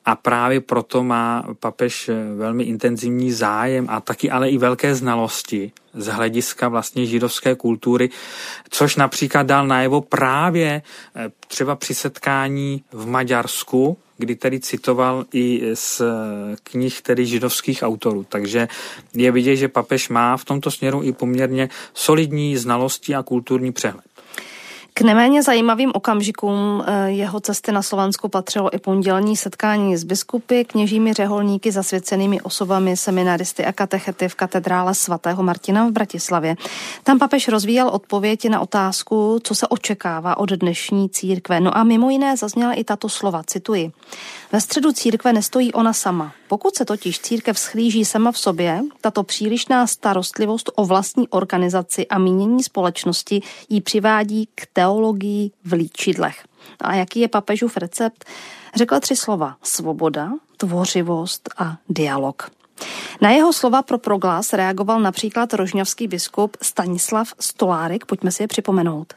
A 0.06 0.16
právě 0.16 0.62
proto 0.62 1.04
má 1.04 1.44
papež 1.60 2.10
velmi 2.38 2.63
intenzivní 2.63 3.32
zájem 3.32 3.86
a 3.90 4.02
taky 4.02 4.32
ale 4.32 4.50
i 4.50 4.58
velké 4.58 4.96
znalosti 4.96 5.72
z 5.94 6.08
hlediska 6.08 6.68
vlastně 6.68 7.06
židovské 7.06 7.56
kultury, 7.56 8.10
což 8.70 8.96
například 8.96 9.44
dal 9.44 9.68
najevo 9.68 10.02
právě 10.02 10.82
eh, 11.16 11.32
třeba 11.48 11.76
při 11.76 11.96
setkání 11.96 12.84
v 12.92 13.08
Maďarsku, 13.08 13.98
kdy 14.18 14.36
tedy 14.36 14.60
citoval 14.60 15.26
i 15.34 15.62
z 15.74 16.02
knih 16.64 17.02
tedy 17.02 17.26
židovských 17.26 17.84
autorů. 17.84 18.26
Takže 18.30 18.68
je 19.14 19.32
vidět, 19.32 19.56
že 19.56 19.68
papež 19.68 20.10
má 20.10 20.38
v 20.38 20.46
tomto 20.46 20.72
směru 20.72 21.04
i 21.04 21.14
poměrně 21.14 21.70
solidní 21.94 22.58
znalosti 22.58 23.16
a 23.16 23.24
kulturní 23.24 23.72
přehled. 23.72 24.07
K 24.98 25.02
neméně 25.02 25.44
zajímavým 25.44 25.92
okamžikům 25.94 26.84
eh, 26.88 27.10
jeho 27.12 27.40
cesty 27.40 27.72
na 27.72 27.82
Slovensku 27.82 28.30
patřilo 28.30 28.76
i 28.76 28.80
pondělní 28.80 29.38
setkání 29.38 29.98
s 29.98 30.04
biskupy, 30.04 30.64
kněžími 30.64 31.14
řeholníky, 31.14 31.72
zasvěcenými 31.72 32.42
osobami, 32.42 32.98
seminaristy 32.98 33.66
a 33.66 33.72
katechety 33.72 34.28
v 34.28 34.36
katedrále 34.36 34.96
svatého 34.96 35.44
Martina 35.44 35.88
v 35.88 35.92
Bratislavě. 35.92 36.56
Tam 37.04 37.20
papež 37.20 37.48
rozvíjel 37.48 37.88
odpověď 37.88 38.50
na 38.50 38.60
otázku, 38.60 39.40
co 39.44 39.56
se 39.56 39.68
očekává 39.68 40.38
od 40.38 40.52
dnešní 40.52 41.10
církve. 41.10 41.60
No 41.60 41.78
a 41.78 41.84
mimo 41.84 42.10
jiné 42.10 42.38
zazněla 42.38 42.74
i 42.74 42.84
tato 42.84 43.10
slova, 43.10 43.44
cituji. 43.44 43.92
Ve 44.52 44.62
středu 44.62 44.92
církve 44.92 45.34
nestojí 45.34 45.74
ona 45.74 45.94
sama. 45.94 46.32
Pokud 46.48 46.76
se 46.76 46.86
totiž 46.86 47.20
církev 47.20 47.60
schlíží 47.60 48.06
sama 48.06 48.32
v 48.32 48.40
sobě, 48.40 48.82
tato 49.02 49.24
přílišná 49.24 49.88
starostlivost 49.88 50.70
o 50.76 50.86
vlastní 50.86 51.28
organizaci 51.28 52.08
a 52.08 52.18
mínění 52.18 52.64
společnosti 52.64 53.42
jí 53.70 53.82
přivádí 53.82 54.50
k 54.56 54.68
teologii 54.74 55.52
v 55.66 55.74
líčidlech. 55.74 56.46
A 56.82 56.96
jaký 56.96 57.20
je 57.20 57.28
papežův 57.28 57.78
recept? 57.78 58.26
Řekla 58.76 59.00
tři 59.00 59.16
slova. 59.16 59.56
Svoboda, 59.64 60.32
tvořivost 60.58 61.50
a 61.58 61.78
dialog. 61.90 62.52
Na 63.22 63.30
jeho 63.30 63.54
slova 63.54 63.82
pro 63.82 63.98
proglas 63.98 64.54
reagoval 64.54 65.00
například 65.00 65.54
rožňavský 65.54 66.08
biskup 66.08 66.58
Stanislav 66.62 67.34
Stolárek. 67.40 68.06
Pojďme 68.06 68.32
si 68.32 68.44
je 68.44 68.48
připomenout. 68.48 69.14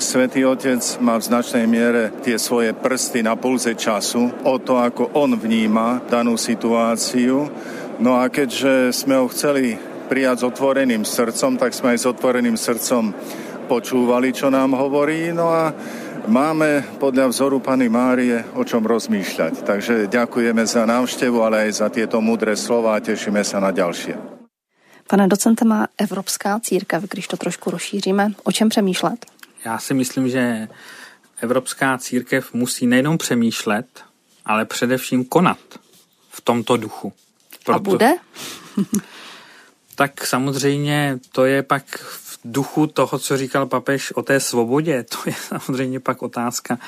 Svetý 0.00 0.48
Otec 0.48 0.80
má 1.04 1.20
v 1.20 1.26
značnej 1.28 1.68
miere 1.68 2.08
tie 2.24 2.40
svoje 2.40 2.72
prsty 2.72 3.20
na 3.20 3.36
pulze 3.36 3.76
času 3.76 4.32
o 4.44 4.56
to, 4.56 4.80
ako 4.80 5.12
on 5.12 5.36
vníma 5.36 6.08
danú 6.08 6.40
situáciu. 6.40 7.52
No 8.00 8.16
a 8.16 8.32
keďže 8.32 8.92
sme 8.96 9.20
ho 9.20 9.28
chceli 9.28 9.76
prijať 10.08 10.44
s 10.44 10.48
otvoreným 10.48 11.04
srdcom, 11.04 11.60
tak 11.60 11.76
sme 11.76 11.92
aj 11.92 11.98
s 12.02 12.08
otvoreným 12.08 12.56
srdcom 12.56 13.12
počúvali, 13.68 14.32
čo 14.32 14.48
nám 14.48 14.72
hovorí. 14.76 15.28
No 15.32 15.52
a 15.52 15.76
máme 16.28 16.84
podľa 16.96 17.28
vzoru 17.28 17.60
Pany 17.60 17.92
Márie 17.92 18.44
o 18.56 18.64
čom 18.64 18.84
rozmýšľať. 18.84 19.64
Takže 19.64 19.94
ďakujeme 20.08 20.64
za 20.64 20.88
návštevu, 20.88 21.36
ale 21.44 21.68
aj 21.68 21.84
za 21.84 21.88
tieto 21.92 22.20
mudré 22.24 22.56
slova 22.56 22.96
a 22.96 23.04
tešíme 23.04 23.44
sa 23.44 23.60
na 23.60 23.72
ďalšie. 23.72 24.16
Pane 25.08 25.28
docente, 25.28 25.64
má 25.68 25.92
Evropská 26.00 26.60
církev, 26.60 27.04
když 27.04 27.28
to 27.28 27.36
trošku 27.36 27.70
rozšíříme, 27.70 28.32
o 28.44 28.52
čem 28.52 28.68
přemýšlet? 28.68 29.41
Já 29.64 29.78
si 29.78 29.94
myslím, 29.94 30.28
že 30.28 30.68
Evropská 31.40 31.98
církev 31.98 32.52
musí 32.52 32.86
nejenom 32.86 33.18
přemýšlet, 33.18 33.86
ale 34.44 34.64
především 34.64 35.24
konat 35.24 35.58
v 36.30 36.40
tomto 36.40 36.76
duchu. 36.76 37.12
Proto... 37.64 37.76
A 37.76 37.78
bude? 37.78 38.14
tak 39.94 40.26
samozřejmě 40.26 41.18
to 41.32 41.44
je 41.44 41.62
pak 41.62 41.84
duchu 42.44 42.86
toho, 42.86 43.18
co 43.18 43.36
říkal 43.36 43.66
papež 43.66 44.12
o 44.12 44.22
té 44.22 44.40
svobodě, 44.40 45.02
to 45.02 45.16
je 45.26 45.34
samozřejmě 45.48 46.00
pak 46.00 46.22
otázka 46.22 46.78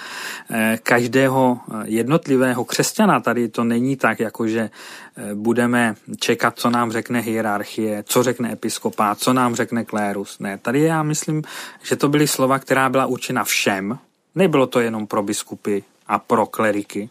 eh, 0.50 0.78
každého 0.82 1.60
jednotlivého 1.84 2.64
křesťana. 2.64 3.20
Tady 3.20 3.48
to 3.48 3.64
není 3.64 3.96
tak, 3.96 4.20
jako 4.20 4.48
že 4.48 4.60
eh, 4.60 5.34
budeme 5.34 5.94
čekat, 6.20 6.58
co 6.58 6.70
nám 6.70 6.92
řekne 6.92 7.20
hierarchie, 7.20 8.04
co 8.06 8.22
řekne 8.22 8.52
episkopát, 8.52 9.18
co 9.18 9.32
nám 9.32 9.54
řekne 9.54 9.84
klérus. 9.84 10.38
Ne, 10.38 10.58
tady 10.58 10.80
já 10.80 11.02
myslím, 11.02 11.42
že 11.82 11.96
to 11.96 12.08
byly 12.08 12.28
slova, 12.28 12.58
která 12.58 12.88
byla 12.88 13.06
určena 13.06 13.44
všem. 13.44 13.98
Nebylo 14.34 14.66
to 14.66 14.80
jenom 14.80 15.06
pro 15.06 15.22
biskupy 15.22 15.80
a 16.06 16.18
pro 16.18 16.46
kleriky. 16.46 17.10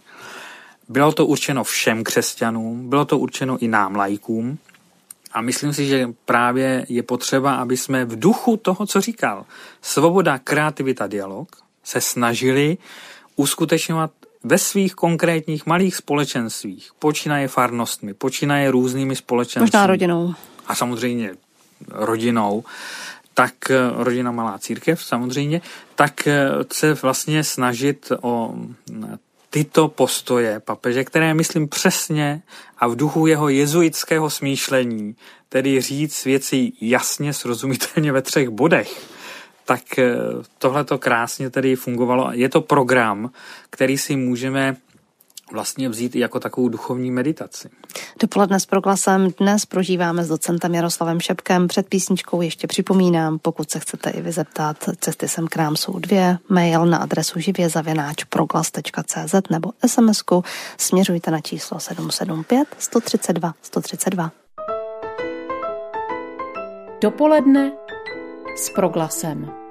Bylo 0.89 1.11
to 1.11 1.25
určeno 1.25 1.63
všem 1.63 2.03
křesťanům, 2.03 2.89
bylo 2.89 3.05
to 3.05 3.17
určeno 3.17 3.57
i 3.57 3.67
nám, 3.67 3.95
lajkům, 3.95 4.57
a 5.33 5.41
myslím 5.41 5.73
si, 5.73 5.85
že 5.85 6.09
právě 6.25 6.85
je 6.89 7.03
potřeba, 7.03 7.55
aby 7.55 7.77
jsme 7.77 8.05
v 8.05 8.19
duchu 8.19 8.57
toho, 8.57 8.85
co 8.85 9.01
říkal, 9.01 9.45
svoboda, 9.81 10.37
kreativita, 10.37 11.07
dialog, 11.07 11.47
se 11.83 12.01
snažili 12.01 12.77
uskutečňovat 13.35 14.11
ve 14.43 14.57
svých 14.57 14.95
konkrétních 14.95 15.65
malých 15.65 15.95
společenstvích, 15.95 16.91
počínaje 16.99 17.47
farnostmi, 17.47 18.13
počínaje 18.13 18.71
různými 18.71 19.15
společenství. 19.15 19.61
Možná 19.61 19.87
rodinou. 19.87 20.33
A 20.67 20.75
samozřejmě 20.75 21.31
rodinou, 21.91 22.63
tak 23.33 23.53
rodina 23.95 24.31
malá 24.31 24.59
církev 24.59 25.03
samozřejmě, 25.03 25.61
tak 25.95 26.27
eh, 26.27 26.49
se 26.71 26.93
vlastně 26.93 27.43
snažit 27.43 28.11
o 28.21 28.55
tyto 29.53 29.87
postoje 29.87 30.59
papeže, 30.59 31.03
které 31.03 31.33
myslím 31.33 31.67
přesně 31.67 32.41
a 32.83 32.87
v 32.87 32.95
duchu 32.95 33.27
jeho 33.27 33.49
jezuitského 33.49 34.29
smýšlení, 34.29 35.15
tedy 35.49 35.81
říct 35.81 36.25
věci 36.25 36.71
jasně, 36.81 37.33
srozumitelně 37.33 38.11
ve 38.11 38.21
třech 38.21 38.49
bodech, 38.49 39.07
tak 39.65 39.99
eh, 39.99 40.15
tohle 40.57 40.83
to 40.83 40.97
krásně 40.97 41.49
tedy 41.49 41.75
fungovalo. 41.75 42.29
Je 42.31 42.49
to 42.49 42.61
program, 42.61 43.31
který 43.69 43.97
si 43.97 44.15
můžeme 44.15 44.75
vlastně 45.53 45.89
vzít 45.89 46.15
i 46.15 46.19
jako 46.19 46.39
takovou 46.39 46.69
duchovní 46.69 47.11
meditaci. 47.11 47.69
Dopoledne 48.19 48.59
s 48.59 48.65
proglasem 48.65 49.27
dnes 49.39 49.65
prožíváme 49.65 50.23
s 50.23 50.27
docentem 50.27 50.75
Jaroslavem 50.75 51.19
Šepkem. 51.19 51.67
Před 51.67 51.89
písničkou 51.89 52.41
ještě 52.41 52.67
připomínám, 52.67 53.39
pokud 53.39 53.71
se 53.71 53.79
chcete 53.79 54.09
i 54.09 54.21
vy 54.21 54.31
zeptat, 54.31 54.77
cesty 54.99 55.27
sem 55.27 55.47
k 55.47 55.55
nám 55.55 55.75
jsou 55.75 55.99
dvě, 55.99 56.37
mail 56.49 56.85
na 56.85 56.97
adresu 56.97 57.39
živězavináč.proglas.cz 57.39 59.35
nebo 59.49 59.71
SMS-ku 59.87 60.43
směřujte 60.77 61.31
na 61.31 61.41
číslo 61.41 61.79
775 61.79 62.67
132 62.79 63.53
132. 63.61 64.31
Dopoledne 67.01 67.71
s 68.55 68.69
proglasem. 68.69 69.62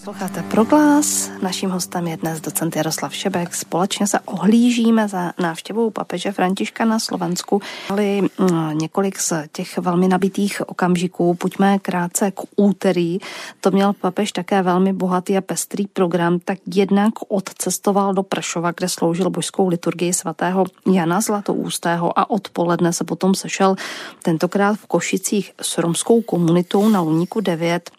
Posloucháte 0.00 0.42
Proglás. 0.42 1.30
Naším 1.42 1.70
hostem 1.70 2.06
je 2.06 2.16
dnes 2.16 2.40
docent 2.40 2.76
Jaroslav 2.76 3.14
Šebek. 3.14 3.54
Společně 3.54 4.06
se 4.06 4.20
ohlížíme 4.20 5.08
za 5.08 5.32
návštěvou 5.38 5.90
papeže 5.90 6.32
Františka 6.32 6.84
na 6.84 6.98
Slovensku. 6.98 7.60
Ale 7.88 8.02
mm, 8.02 8.30
několik 8.72 9.18
z 9.18 9.32
těch 9.52 9.78
velmi 9.78 10.08
nabitých 10.08 10.62
okamžiků. 10.66 11.34
Pojďme 11.34 11.78
krátce 11.78 12.30
k 12.30 12.40
úterý. 12.56 13.18
To 13.60 13.70
měl 13.70 13.92
papež 13.92 14.32
také 14.32 14.62
velmi 14.62 14.92
bohatý 14.92 15.36
a 15.36 15.40
pestrý 15.40 15.86
program. 15.86 16.38
Tak 16.44 16.58
jednak 16.66 17.12
odcestoval 17.28 18.14
do 18.14 18.22
Pršova, 18.22 18.72
kde 18.72 18.88
sloužil 18.88 19.30
božskou 19.30 19.68
liturgii 19.68 20.12
svatého 20.12 20.64
Jana 20.92 21.20
Zlatoústého 21.20 22.18
a 22.18 22.30
odpoledne 22.30 22.92
se 22.92 23.04
potom 23.04 23.34
sešel 23.34 23.76
tentokrát 24.22 24.74
v 24.74 24.86
Košicích 24.86 25.52
s 25.62 25.78
romskou 25.78 26.22
komunitou 26.22 26.88
na 26.88 27.00
Luníku 27.00 27.40
9 27.40 27.90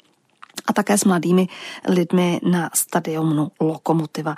a 0.65 0.74
také 0.74 0.97
s 0.97 1.04
mladými 1.04 1.47
lidmi 1.88 2.39
na 2.43 2.69
stadionu 2.74 3.52
Lokomotiva. 3.60 4.36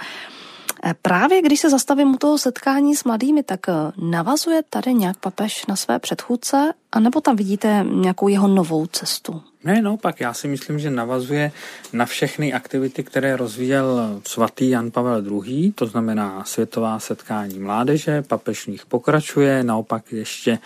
E, 0.85 0.93
právě 1.01 1.41
když 1.41 1.59
se 1.59 1.69
zastavím 1.69 2.13
u 2.13 2.17
toho 2.17 2.37
setkání 2.37 2.95
s 2.95 3.03
mladými, 3.03 3.43
tak 3.43 3.69
e, 3.69 3.73
navazuje 3.97 4.61
tady 4.69 4.93
nějak 4.93 5.17
papež 5.17 5.65
na 5.65 5.75
své 5.75 5.99
předchůdce, 5.99 6.73
anebo 6.91 7.21
tam 7.21 7.35
vidíte 7.35 7.85
nějakou 7.89 8.27
jeho 8.27 8.47
novou 8.47 8.85
cestu? 8.85 9.41
Ne, 9.63 9.81
no, 9.81 9.97
pak 9.97 10.19
já 10.19 10.33
si 10.33 10.47
myslím, 10.47 10.79
že 10.79 10.89
navazuje 10.89 11.51
na 11.93 12.05
všechny 12.05 12.53
aktivity, 12.53 13.03
které 13.03 13.35
rozvíjel 13.35 14.19
svatý 14.27 14.69
Jan 14.69 14.91
Pavel 14.91 15.23
II., 15.45 15.71
to 15.71 15.85
znamená 15.85 16.43
světová 16.45 16.99
setkání 16.99 17.59
mládeže, 17.59 18.21
papež 18.21 18.63
v 18.63 18.67
nich 18.67 18.85
pokračuje, 18.85 19.63
naopak 19.63 20.11
ještě 20.11 20.59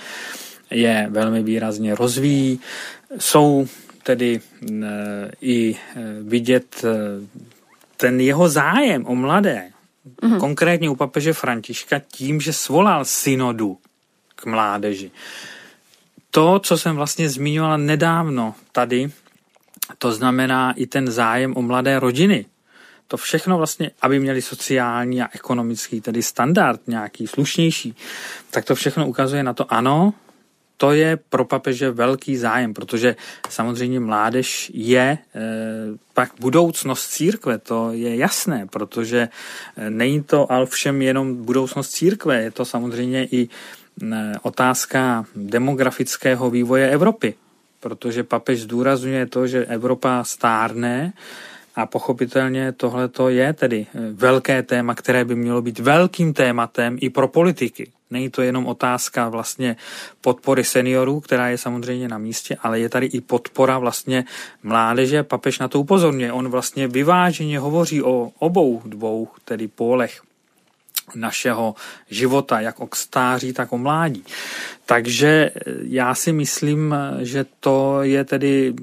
je 0.72 1.08
velmi 1.10 1.44
výrazně 1.44 1.96
rozvíjí. 1.96 2.60
Jsou 3.18 3.68
tedy 4.08 4.40
eh, 4.40 5.32
i 5.42 5.76
eh, 5.76 6.02
vidět 6.24 6.80
eh, 6.84 6.88
ten 7.98 8.22
jeho 8.22 8.50
zájem 8.50 9.06
o 9.06 9.16
mladé, 9.16 9.72
mm-hmm. 10.22 10.40
konkrétně 10.40 10.90
u 10.90 10.96
papeže 10.96 11.34
Františka, 11.34 12.00
tím, 12.00 12.42
že 12.42 12.54
svolal 12.54 13.06
synodu 13.06 13.78
k 14.36 14.46
mládeži. 14.46 15.12
To, 16.32 16.60
co 16.60 16.78
jsem 16.78 16.96
vlastně 16.96 17.30
zmiňovala 17.30 17.78
nedávno 17.78 18.56
tady, 18.72 19.12
to 19.98 20.12
znamená 20.12 20.72
i 20.72 20.88
ten 20.88 21.12
zájem 21.12 21.52
o 21.58 21.62
mladé 21.62 22.00
rodiny. 22.00 22.46
To 23.08 23.18
všechno 23.18 23.58
vlastně, 23.58 23.92
aby 24.02 24.20
měli 24.20 24.42
sociální 24.42 25.22
a 25.22 25.30
ekonomický 25.36 26.02
tedy 26.02 26.24
standard 26.24 26.88
nějaký 26.88 27.28
slušnější, 27.28 27.96
tak 28.52 28.66
to 28.66 28.76
všechno 28.76 29.08
ukazuje 29.08 29.44
na 29.44 29.54
to, 29.54 29.74
ano, 29.74 30.14
to 30.78 30.92
je 30.92 31.18
pro 31.30 31.46
papeže 31.46 31.92
velký 31.92 32.38
zájem, 32.38 32.74
protože 32.74 33.16
samozřejmě 33.50 34.00
mládež 34.00 34.72
je 34.74 35.02
e, 35.02 35.18
pak 36.14 36.32
budoucnost 36.40 37.08
církve, 37.08 37.58
to 37.58 37.92
je 37.92 38.16
jasné, 38.16 38.68
protože 38.70 39.30
eh, 39.78 39.90
není 39.90 40.24
to 40.24 40.52
ale 40.52 40.66
všem 40.66 41.02
jenom 41.02 41.36
budoucnost 41.46 41.90
církve, 41.90 42.44
je 42.44 42.52
to 42.52 42.66
samozřejmě 42.66 43.26
i 43.26 43.42
e, 43.46 44.34
otázka 44.42 45.26
demografického 45.36 46.50
vývoje 46.50 46.90
Evropy, 46.90 47.34
protože 47.80 48.24
papež 48.24 48.62
zdůrazňuje 48.62 49.26
to, 49.26 49.48
že 49.48 49.66
Evropa 49.66 50.24
stárne 50.24 51.14
a 51.78 51.86
pochopitelně 51.86 52.72
tohle 52.72 53.10
je 53.28 53.54
tedy 53.54 53.88
velké 54.14 54.64
téma, 54.64 54.96
které 54.96 55.26
by 55.26 55.36
mělo 55.36 55.62
být 55.62 55.80
velkým 55.80 56.34
tématem 56.34 56.98
i 57.02 57.10
pro 57.10 57.28
politiky. 57.28 57.92
Není 58.10 58.30
to 58.30 58.42
jenom 58.42 58.66
otázka 58.66 59.30
vlastně 59.30 59.76
podpory 60.22 60.64
seniorů, 60.64 61.20
která 61.20 61.50
je 61.50 61.58
samozřejmě 61.58 62.08
na 62.08 62.18
místě, 62.18 62.58
ale 62.64 62.80
je 62.80 62.90
tady 62.90 63.06
i 63.06 63.22
podpora 63.22 63.80
vlastně 63.80 64.26
mládeže. 64.64 65.24
Papež 65.24 65.60
na 65.60 65.68
to 65.68 65.80
upozorňuje. 65.80 66.32
On 66.32 66.50
vlastně 66.50 66.88
vyváženě 66.88 67.60
hovoří 67.60 68.04
o 68.04 68.32
obou 68.40 68.82
dvou 68.86 69.28
tedy 69.46 69.68
pólech 69.68 70.22
našeho 71.16 71.76
života, 72.10 72.60
jak 72.60 72.80
o 72.80 72.90
stáří, 72.94 73.54
tak 73.54 73.74
o 73.74 73.78
mládí. 73.78 74.24
Takže 74.86 75.52
já 75.82 76.16
si 76.16 76.34
myslím, 76.34 76.96
že 77.20 77.46
to 77.60 78.00
je 78.02 78.24
tedy 78.24 78.74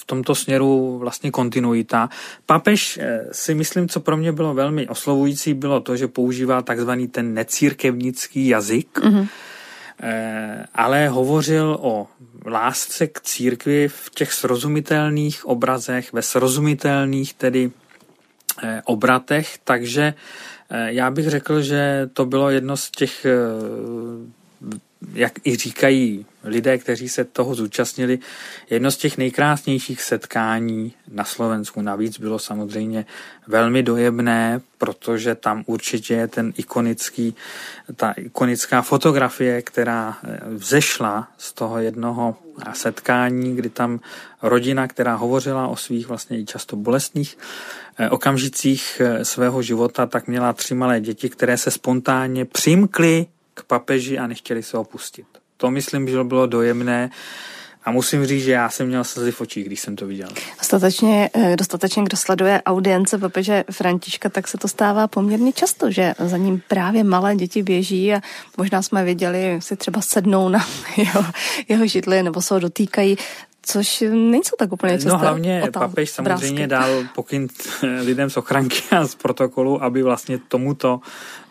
v 0.00 0.04
tomto 0.06 0.34
směru 0.34 0.98
vlastně 0.98 1.30
kontinuita. 1.30 2.08
Papež 2.46 2.98
eh, 2.98 3.20
si 3.32 3.54
myslím, 3.54 3.88
co 3.88 4.00
pro 4.00 4.16
mě 4.16 4.32
bylo 4.32 4.54
velmi 4.54 4.88
oslovující, 4.88 5.54
bylo 5.54 5.80
to, 5.80 5.96
že 5.96 6.08
používal 6.08 6.62
takzvaný 6.62 7.08
ten 7.08 7.34
necírkevnický 7.34 8.48
jazyk, 8.48 8.98
mm-hmm. 8.98 9.28
ale 10.74 11.08
hovořil 11.08 11.78
o 11.80 12.06
lásce 12.46 13.06
k 13.06 13.20
církvi 13.20 13.88
v 13.88 14.10
těch 14.10 14.32
srozumitelných 14.32 15.46
obrazech, 15.46 16.12
ve 16.12 16.22
srozumitelných 16.22 17.34
tedy 17.34 17.70
eh, 18.62 18.82
obratech, 18.84 19.58
takže 19.64 20.14
Já 20.86 21.10
bych 21.10 21.28
řekl, 21.30 21.62
že 21.62 22.10
to 22.12 22.26
bylo 22.26 22.50
jedno 22.50 22.76
z 22.76 22.90
těch 22.90 23.26
jak 25.12 25.46
i 25.46 25.56
říkají 25.56 26.26
lidé, 26.44 26.78
kteří 26.78 27.08
se 27.08 27.24
toho 27.24 27.54
zúčastnili, 27.54 28.18
jedno 28.70 28.90
z 28.90 28.96
těch 28.96 29.18
nejkrásnějších 29.18 30.02
setkání 30.02 30.92
na 31.08 31.24
Slovensku. 31.24 31.80
Navíc 31.82 32.18
bylo 32.18 32.38
samozřejmě 32.38 33.06
velmi 33.46 33.82
dojemné, 33.82 34.60
protože 34.78 35.34
tam 35.34 35.62
určitě 35.66 36.14
je 36.14 36.28
ten 36.28 36.52
ikonický, 36.56 37.34
ta 37.96 38.12
ikonická 38.12 38.82
fotografie, 38.82 39.62
která 39.62 40.16
eh, 40.24 40.40
vzešla 40.48 41.28
z 41.38 41.52
toho 41.52 41.78
jednoho 41.78 42.36
setkání, 42.72 43.56
kdy 43.56 43.68
tam 43.68 44.00
rodina, 44.42 44.88
která 44.88 45.14
hovořila 45.14 45.68
o 45.68 45.76
svých 45.76 46.08
vlastně 46.08 46.38
i 46.38 46.44
často 46.44 46.76
bolestných 46.76 47.38
eh, 47.98 48.10
okamžicích 48.10 49.00
eh, 49.04 49.24
svého 49.24 49.62
života, 49.62 50.06
tak 50.06 50.28
měla 50.28 50.52
tři 50.52 50.74
malé 50.74 51.00
děti, 51.00 51.28
které 51.28 51.56
se 51.56 51.70
spontánně 51.70 52.44
přimkly 52.44 53.26
k 53.54 53.62
papeži 53.62 54.18
a 54.18 54.26
nechtěli 54.26 54.62
se 54.62 54.78
opustit. 54.78 55.26
To 55.56 55.70
myslím, 55.70 56.08
že 56.08 56.24
bylo 56.24 56.46
dojemné. 56.46 57.10
A 57.84 57.90
musím 57.90 58.26
říct, 58.26 58.44
že 58.44 58.52
já 58.52 58.70
jsem 58.70 58.86
měl 58.86 59.04
slzy 59.04 59.32
v 59.32 59.40
očích, 59.40 59.66
když 59.66 59.80
jsem 59.80 59.96
to 59.96 60.06
viděl. 60.06 60.28
Dostatečně, 60.58 61.30
eh, 61.34 61.56
dostatečně, 61.56 62.02
kdo 62.02 62.16
sleduje 62.16 62.62
audience 62.66 63.18
papeže 63.18 63.64
Františka, 63.70 64.28
tak 64.28 64.48
se 64.48 64.58
to 64.58 64.68
stává 64.68 65.08
poměrně 65.08 65.52
často, 65.52 65.90
že 65.90 66.14
za 66.18 66.36
ním 66.36 66.62
právě 66.68 67.04
malé 67.04 67.36
děti 67.36 67.62
běží 67.62 68.14
a 68.14 68.20
možná 68.56 68.82
jsme 68.82 69.04
viděli, 69.04 69.58
si 69.62 69.76
třeba 69.76 70.00
sednou 70.00 70.48
na 70.48 70.66
jeho, 70.96 71.24
jeho 71.68 71.86
židli 71.86 72.22
nebo 72.22 72.42
se 72.42 72.54
ho 72.54 72.60
dotýkají 72.60 73.16
což 73.66 74.04
nejsou 74.10 74.56
tak 74.58 74.72
úplně 74.72 74.92
časté 74.92 75.08
No 75.08 75.18
hlavně 75.18 75.62
papež 75.72 76.10
samozřejmě 76.10 76.66
dal 76.66 77.04
pokyn 77.14 77.48
lidem 78.04 78.30
z 78.30 78.36
ochranky 78.36 78.82
a 78.90 79.06
z 79.06 79.14
protokolu, 79.14 79.82
aby 79.82 80.02
vlastně 80.02 80.38
tomuto 80.38 81.00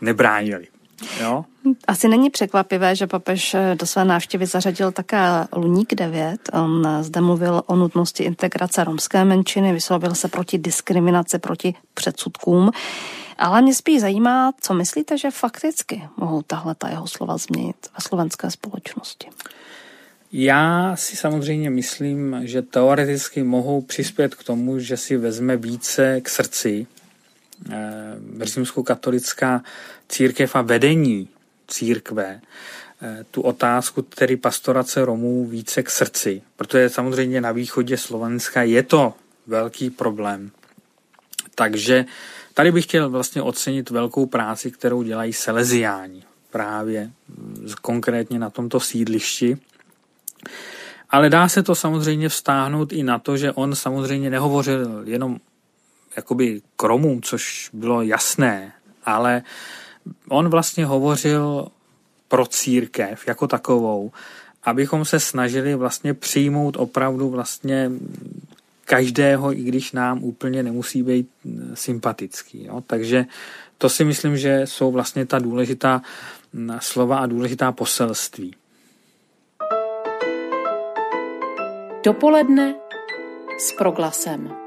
nebránili. 0.02 0.68
Jo? 1.22 1.46
Asi 1.88 2.08
není 2.08 2.30
překvapivé, 2.30 2.96
že 2.96 3.08
papež 3.08 3.56
do 3.80 3.86
své 3.86 4.06
návštěvy 4.06 4.46
zařadil 4.46 4.92
také 4.92 5.18
Luník 5.56 5.96
9. 5.96 6.50
On 6.54 6.88
zde 7.02 7.22
mluvil 7.22 7.64
o 7.66 7.76
nutnosti 7.76 8.24
integrace 8.24 8.84
romské 8.84 9.26
menšiny, 9.26 9.74
vyslovil 9.74 10.16
se 10.16 10.28
proti 10.28 10.58
diskriminaci, 10.58 11.40
proti 11.40 11.74
předsudkům. 11.94 12.72
Ale 13.38 13.62
mě 13.62 13.74
spíš 13.74 14.02
zajímá, 14.02 14.52
co 14.62 14.74
myslíte, 14.74 15.18
že 15.18 15.32
fakticky 15.32 16.04
mohou 16.18 16.42
tahle 16.42 16.76
ta 16.76 16.90
jeho 16.90 17.08
slova 17.08 17.38
změnit 17.38 17.76
ve 17.82 18.02
slovenské 18.02 18.52
společnosti? 18.52 19.28
Já 20.32 20.96
si 20.96 21.16
samozřejmě 21.16 21.70
myslím, 21.70 22.40
že 22.44 22.62
teoreticky 22.62 23.44
mohou 23.44 23.82
přispět 23.82 24.36
k 24.36 24.44
tomu, 24.44 24.80
že 24.80 24.98
si 24.98 25.18
vezme 25.18 25.58
více 25.58 26.22
k 26.22 26.30
srdci 26.30 26.88
eh, 26.88 27.03
římskokatolická 28.42 29.64
církev 30.10 30.56
a 30.56 30.62
vedení 30.62 31.30
církve 31.68 32.42
eh, 33.02 33.26
tu 33.32 33.42
otázku 33.42 34.02
tedy 34.02 34.38
pastorace 34.38 35.06
Romů 35.06 35.46
více 35.46 35.84
k 35.84 35.90
srdci, 35.90 36.42
protože 36.56 36.90
samozřejmě 36.90 37.42
na 37.42 37.52
východě 37.52 37.98
Slovenska 37.98 38.64
je 38.64 38.84
to 38.84 39.14
velký 39.48 39.90
problém. 39.90 40.52
Takže 41.56 42.06
tady 42.54 42.72
bych 42.72 42.86
chtěl 42.86 43.10
vlastně 43.10 43.42
ocenit 43.42 43.90
velkou 43.90 44.26
práci, 44.26 44.72
kterou 44.72 45.04
dělají 45.04 45.34
Seleziáni 45.34 46.24
právě 46.52 47.12
konkrétně 47.82 48.40
na 48.40 48.50
tomto 48.50 48.80
sídlišti. 48.80 49.58
Ale 51.10 51.30
dá 51.30 51.48
se 51.50 51.64
to 51.64 51.76
samozřejmě 51.76 52.30
vztáhnout 52.30 52.94
i 52.94 53.04
na 53.04 53.20
to, 53.20 53.38
že 53.38 53.52
on 53.52 53.76
samozřejmě 53.76 54.30
nehovořil 54.30 55.04
jenom 55.06 55.38
jakoby 56.16 56.62
k 56.76 56.84
Romům, 56.84 57.22
což 57.22 57.70
bylo 57.74 58.02
jasné, 58.02 58.74
ale 59.06 59.44
on 60.30 60.50
vlastně 60.50 60.86
hovořil 60.86 61.68
pro 62.28 62.46
církev 62.46 63.28
jako 63.28 63.48
takovou, 63.48 64.12
abychom 64.64 65.06
se 65.06 65.20
snažili 65.20 65.76
vlastně 65.76 66.14
přijmout 66.14 66.78
opravdu 66.78 67.30
vlastně 67.30 67.92
každého, 68.86 69.54
i 69.54 69.64
když 69.64 69.92
nám 69.92 70.24
úplně 70.24 70.64
nemusí 70.64 71.04
být 71.04 71.30
sympatický. 71.74 72.66
Jo? 72.66 72.84
Takže 72.88 73.26
to 73.78 73.90
si 73.90 74.04
myslím, 74.04 74.38
že 74.38 74.62
jsou 74.66 74.92
vlastně 74.92 75.26
ta 75.26 75.40
důležitá 75.40 76.02
slova 76.80 77.18
a 77.18 77.26
důležitá 77.26 77.72
poselství. 77.72 78.56
Dopoledne 82.04 82.76
s 83.60 83.72
proglasem. 83.72 84.63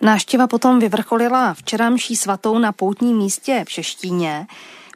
Návštěva 0.00 0.46
potom 0.46 0.78
vyvrcholila 0.78 1.54
včeramší 1.54 2.16
svatou 2.16 2.58
na 2.58 2.72
poutním 2.72 3.16
místě 3.16 3.64
v 3.66 3.70
Šeštíně. 3.70 4.46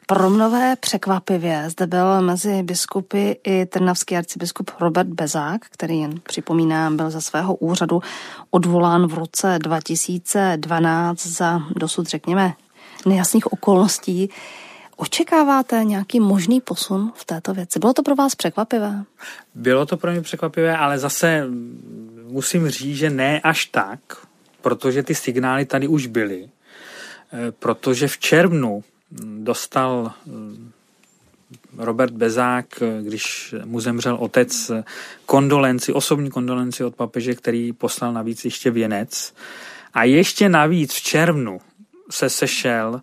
Pro 0.07 0.29
mnohé 0.29 0.75
překvapivě 0.75 1.69
zde 1.69 1.87
byl 1.87 2.21
mezi 2.21 2.63
biskupy 2.63 3.31
i 3.43 3.65
trnavský 3.65 4.17
arcibiskup 4.17 4.71
Robert 4.79 5.07
Bezák, 5.07 5.65
který 5.65 5.99
jen 5.99 6.19
připomínám 6.19 6.97
byl 6.97 7.09
za 7.09 7.21
svého 7.21 7.55
úřadu 7.55 8.01
odvolán 8.51 9.07
v 9.07 9.13
roce 9.13 9.59
2012 9.61 11.25
za 11.25 11.61
dosud 11.75 12.07
řekněme 12.07 12.53
nejasných 13.05 13.53
okolností. 13.53 14.29
Očekáváte 14.97 15.83
nějaký 15.83 16.19
možný 16.19 16.61
posun 16.61 17.11
v 17.15 17.25
této 17.25 17.53
věci? 17.53 17.79
Bylo 17.79 17.93
to 17.93 18.03
pro 18.03 18.15
vás 18.15 18.35
překvapivé? 18.35 19.03
Bylo 19.55 19.85
to 19.85 19.97
pro 19.97 20.11
mě 20.11 20.21
překvapivé, 20.21 20.77
ale 20.77 20.99
zase 20.99 21.47
musím 22.27 22.69
říct, 22.69 22.97
že 22.97 23.09
ne 23.09 23.39
až 23.39 23.65
tak, 23.65 23.99
protože 24.63 25.03
ty 25.03 25.15
signály 25.15 25.65
tady 25.65 25.87
už 25.87 26.07
byly. 26.07 26.49
Eh, 27.33 27.51
protože 27.51 28.07
v 28.07 28.17
červnu 28.17 28.83
dostal 29.43 30.11
eh, 30.11 30.31
Robert 31.77 32.13
Bezák, 32.13 32.65
eh, 32.81 33.01
když 33.01 33.55
mu 33.65 33.79
zemřel 33.79 34.15
otec, 34.15 34.71
kondolenci, 35.25 35.93
osobní 35.93 36.29
kondolenci 36.31 36.83
od 36.83 36.95
papeže, 36.95 37.35
který 37.35 37.73
poslal 37.73 38.13
navíc 38.13 38.45
ještě 38.45 38.71
věnec. 38.71 39.33
A 39.93 40.03
ještě 40.03 40.49
navíc 40.49 40.93
v 40.93 41.01
červnu 41.01 41.61
se 42.09 42.29
sešel 42.29 43.01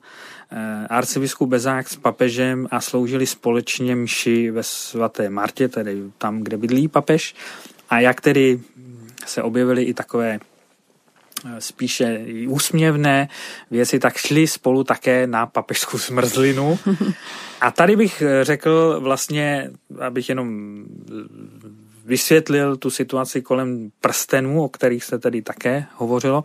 arcibiskup 0.90 1.48
Bezák 1.48 1.88
s 1.88 1.96
papežem 1.96 2.68
a 2.70 2.80
sloužili 2.80 3.26
společně 3.26 3.96
mši 3.96 4.50
ve 4.50 4.62
svaté 4.62 5.30
Martě, 5.30 5.68
tedy 5.68 6.02
tam, 6.18 6.40
kde 6.40 6.56
bydlí 6.56 6.88
papež. 6.88 7.34
A 7.90 8.00
jak 8.00 8.20
tedy 8.20 8.60
se 9.26 9.42
objevily 9.42 9.82
i 9.82 9.94
takové 9.94 10.38
spíše 11.58 12.24
úsměvné 12.48 13.28
věci, 13.70 13.98
tak 13.98 14.16
šli 14.16 14.46
spolu 14.46 14.84
také 14.84 15.26
na 15.26 15.46
papežskou 15.46 15.98
zmrzlinu. 15.98 16.78
A 17.60 17.70
tady 17.70 17.96
bych 17.96 18.22
řekl 18.42 19.00
vlastně, 19.00 19.70
abych 20.00 20.28
jenom 20.28 20.48
vysvětlil 22.04 22.76
tu 22.76 22.90
situaci 22.90 23.42
kolem 23.42 23.90
prstenů, 24.00 24.64
o 24.64 24.68
kterých 24.68 25.04
se 25.04 25.18
tady 25.18 25.42
také 25.42 25.86
hovořilo, 25.96 26.44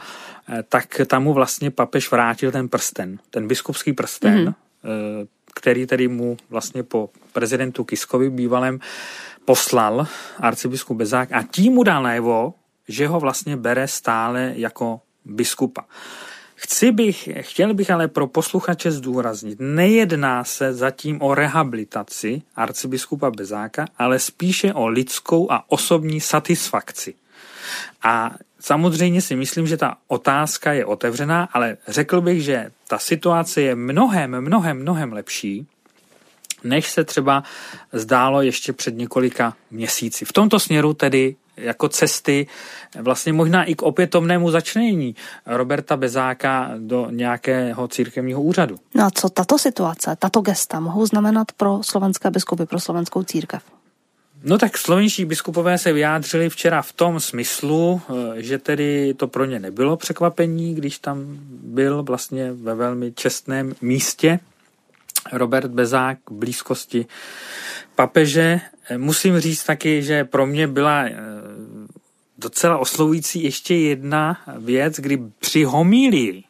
tak 0.69 1.01
tam 1.07 1.23
mu 1.23 1.33
vlastně 1.33 1.71
papež 1.71 2.11
vrátil 2.11 2.51
ten 2.51 2.69
prsten, 2.69 3.19
ten 3.29 3.47
biskupský 3.47 3.93
prsten, 3.93 4.45
mm-hmm. 4.45 4.55
který 5.53 5.85
tedy 5.85 6.07
mu 6.07 6.37
vlastně 6.49 6.83
po 6.83 7.09
prezidentu 7.33 7.83
Kiskovi 7.83 8.29
bývalém 8.29 8.79
poslal 9.45 10.07
arcibiskup 10.39 10.97
Bezák 10.97 11.31
a 11.31 11.43
tím 11.43 11.73
mu 11.73 11.83
dal 11.83 12.03
najevo, 12.03 12.53
že 12.87 13.07
ho 13.07 13.19
vlastně 13.19 13.57
bere 13.57 13.87
stále 13.87 14.53
jako 14.55 15.01
biskupa. 15.25 15.85
Chci 16.55 16.91
bych, 16.91 17.29
chtěl 17.39 17.73
bych 17.73 17.91
ale 17.91 18.07
pro 18.07 18.27
posluchače 18.27 18.91
zdůraznit, 18.91 19.57
nejedná 19.61 20.43
se 20.43 20.73
zatím 20.73 21.21
o 21.21 21.35
rehabilitaci 21.35 22.41
arcibiskupa 22.55 23.31
Bezáka, 23.31 23.85
ale 23.97 24.19
spíše 24.19 24.73
o 24.73 24.87
lidskou 24.87 25.51
a 25.51 25.63
osobní 25.67 26.21
satisfakci. 26.21 27.13
A 28.03 28.31
samozřejmě 28.59 29.21
si 29.21 29.35
myslím, 29.35 29.67
že 29.67 29.77
ta 29.77 29.97
otázka 30.07 30.73
je 30.73 30.85
otevřená, 30.85 31.49
ale 31.53 31.77
řekl 31.87 32.21
bych, 32.21 32.43
že 32.43 32.71
ta 32.87 32.97
situace 32.99 33.61
je 33.61 33.75
mnohem, 33.75 34.41
mnohem, 34.41 34.77
mnohem 34.77 35.13
lepší, 35.13 35.67
než 36.63 36.89
se 36.89 37.03
třeba 37.03 37.43
zdálo 37.93 38.41
ještě 38.41 38.73
před 38.73 38.95
několika 38.95 39.53
měsíci. 39.71 40.25
V 40.25 40.33
tomto 40.33 40.59
směru 40.59 40.93
tedy 40.93 41.35
jako 41.57 41.89
cesty 41.89 42.47
vlastně 42.99 43.33
možná 43.33 43.63
i 43.63 43.75
k 43.75 43.81
opětovnému 43.81 44.51
začlenění 44.51 45.15
Roberta 45.45 45.97
Bezáka 45.97 46.71
do 46.77 47.07
nějakého 47.09 47.87
církevního 47.87 48.41
úřadu. 48.41 48.79
No 48.93 49.05
a 49.05 49.11
co 49.11 49.29
tato 49.29 49.57
situace, 49.57 50.15
tato 50.19 50.41
gesta 50.41 50.79
mohou 50.79 51.05
znamenat 51.05 51.51
pro 51.51 51.83
slovenské 51.83 52.31
biskupy, 52.31 52.65
pro 52.65 52.79
slovenskou 52.79 53.23
církev? 53.23 53.63
No 54.43 54.57
tak 54.57 54.77
slovenští 54.77 55.25
biskupové 55.25 55.77
se 55.77 55.93
vyjádřili 55.93 56.49
včera 56.49 56.81
v 56.81 56.91
tom 56.91 57.19
smyslu, 57.19 58.01
eh, 58.09 58.41
že 58.41 58.57
tedy 58.57 59.13
to 59.13 59.27
pro 59.27 59.45
ně 59.45 59.59
nebylo 59.59 59.97
překvapení, 59.97 60.75
když 60.75 60.99
tam 60.99 61.25
byl 61.49 62.03
vlastně 62.03 62.53
ve 62.53 62.75
velmi 62.75 63.11
čestném 63.11 63.73
místě 63.81 64.39
Robert 65.31 65.71
Bezák 65.71 66.17
v 66.29 66.33
blízkosti 66.33 67.05
papeže. 67.95 68.59
Musím 68.97 69.39
říct 69.39 69.63
taky, 69.63 70.03
že 70.03 70.23
pro 70.23 70.45
mě 70.45 70.67
byla 70.67 71.03
eh, 71.05 71.15
docela 72.37 72.77
oslovující 72.77 73.43
ještě 73.43 73.75
jedna 73.75 74.37
věc, 74.57 74.95
kdy 74.99 75.19
při 75.39 75.63
homílii 75.63 76.43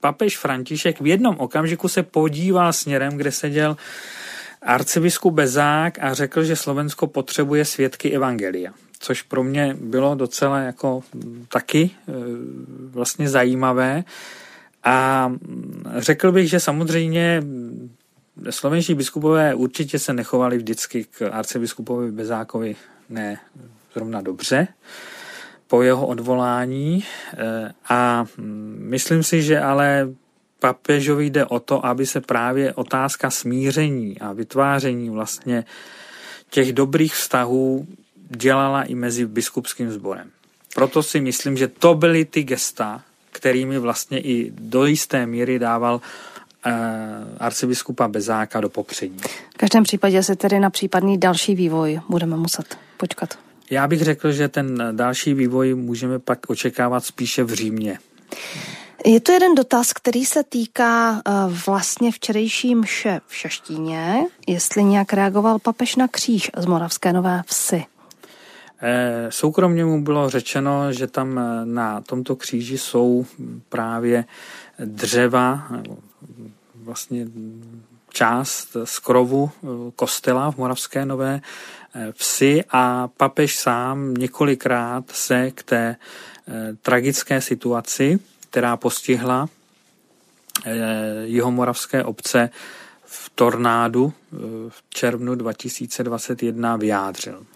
papež 0.00 0.38
František 0.38 1.00
v 1.00 1.06
jednom 1.06 1.36
okamžiku 1.38 1.88
se 1.88 2.02
podíval 2.02 2.72
směrem, 2.72 3.16
kde 3.16 3.32
seděl 3.32 3.76
arcibiskup 4.62 5.34
Bezák 5.34 5.98
a 6.00 6.14
řekl, 6.14 6.44
že 6.44 6.56
Slovensko 6.56 7.06
potřebuje 7.06 7.64
svědky 7.64 8.10
Evangelia. 8.10 8.72
Což 8.98 9.22
pro 9.22 9.44
mě 9.44 9.76
bylo 9.80 10.14
docela 10.14 10.58
jako 10.58 11.02
taky 11.48 11.90
e, 11.90 12.12
vlastně 12.90 13.28
zajímavé. 13.28 14.04
A 14.84 15.32
řekl 15.96 16.32
bych, 16.32 16.50
že 16.50 16.60
samozřejmě 16.60 17.42
slovenští 18.50 18.94
biskupové 18.94 19.54
určitě 19.54 19.98
se 19.98 20.12
nechovali 20.12 20.56
vždycky 20.56 21.04
k 21.04 21.22
arcibiskupovi 21.32 22.12
Bezákovi 22.12 22.76
ne 23.08 23.40
zrovna 23.94 24.20
dobře 24.20 24.68
po 25.68 25.82
jeho 25.82 26.06
odvolání 26.06 27.04
eh, 27.32 27.72
a 27.88 28.24
myslím 28.78 29.22
si, 29.22 29.42
že 29.42 29.60
ale 29.60 30.08
papežovi 30.58 31.26
jde 31.26 31.46
o 31.46 31.60
to, 31.60 31.86
aby 31.86 32.06
se 32.06 32.20
právě 32.20 32.74
otázka 32.74 33.30
smíření 33.30 34.20
a 34.20 34.32
vytváření 34.32 35.10
vlastně 35.10 35.64
těch 36.50 36.72
dobrých 36.72 37.14
vztahů 37.14 37.86
dělala 38.28 38.82
i 38.82 38.94
mezi 38.94 39.26
biskupským 39.26 39.90
sborem. 39.92 40.30
Proto 40.74 41.02
si 41.02 41.20
myslím, 41.20 41.56
že 41.56 41.68
to 41.68 41.94
byly 41.94 42.24
ty 42.24 42.42
gesta, 42.42 43.02
kterými 43.32 43.78
vlastně 43.78 44.20
i 44.20 44.50
do 44.50 44.86
jisté 44.86 45.26
míry 45.26 45.58
dával 45.58 46.00
eh, 46.66 46.72
arcibiskupa 47.38 48.08
Bezáka 48.08 48.60
do 48.60 48.68
popředí. 48.68 49.18
V 49.54 49.56
každém 49.56 49.84
případě 49.84 50.22
se 50.22 50.36
tedy 50.36 50.60
na 50.60 50.70
případný 50.70 51.18
další 51.18 51.54
vývoj 51.54 52.00
budeme 52.08 52.36
muset 52.36 52.78
počkat. 52.96 53.47
Já 53.70 53.88
bych 53.88 54.02
řekl, 54.02 54.32
že 54.32 54.48
ten 54.48 54.88
další 54.92 55.34
vývoj 55.34 55.74
můžeme 55.74 56.18
pak 56.18 56.38
očekávat 56.48 57.04
spíše 57.04 57.44
v 57.44 57.52
Římě. 57.52 57.98
Je 59.04 59.20
to 59.20 59.32
jeden 59.32 59.54
dotaz, 59.54 59.92
který 59.92 60.24
se 60.24 60.44
týká 60.44 61.22
eh, 61.26 61.32
vlastně 61.66 62.12
včerejší 62.12 62.74
mše 62.74 63.20
v 63.26 63.34
Šaštíně, 63.34 64.24
jestli 64.46 64.84
nějak 64.84 65.12
reagoval 65.12 65.58
papež 65.58 65.96
na 65.96 66.08
kříž 66.08 66.50
z 66.56 66.66
Moravské 66.66 67.12
Nové 67.12 67.42
Vsi. 67.46 67.84
Eh, 68.82 69.26
soukromně 69.30 69.84
mu 69.84 70.02
bylo 70.02 70.30
řečeno, 70.30 70.92
že 70.92 71.06
tam 71.06 71.38
eh, 71.38 71.64
na 71.64 72.00
tomto 72.00 72.36
kříži 72.36 72.78
jsou 72.78 73.26
právě 73.68 74.24
dřeva, 74.84 75.68
vlastně 76.74 77.26
část 78.10 78.76
z 78.84 78.98
krovu 78.98 79.50
kostela 79.96 80.52
v 80.52 80.56
Moravské 80.56 81.04
Nové 81.04 81.40
vsi 82.12 82.64
a 82.70 83.08
papež 83.16 83.56
sám 83.56 84.14
několikrát 84.14 85.04
se 85.10 85.50
k 85.50 85.62
té 85.62 85.96
eh, 86.48 86.76
tragické 86.82 87.40
situaci, 87.40 88.18
která 88.50 88.76
postihla 88.76 89.48
eh, 90.64 90.72
jeho 91.24 91.50
moravské 91.50 92.04
obce 92.04 92.50
v 93.04 93.30
tornádu 93.34 94.12
eh, 94.12 94.36
v 94.68 94.82
červnu 94.88 95.34
2021 95.34 96.76
vyjádřil. 96.76 97.46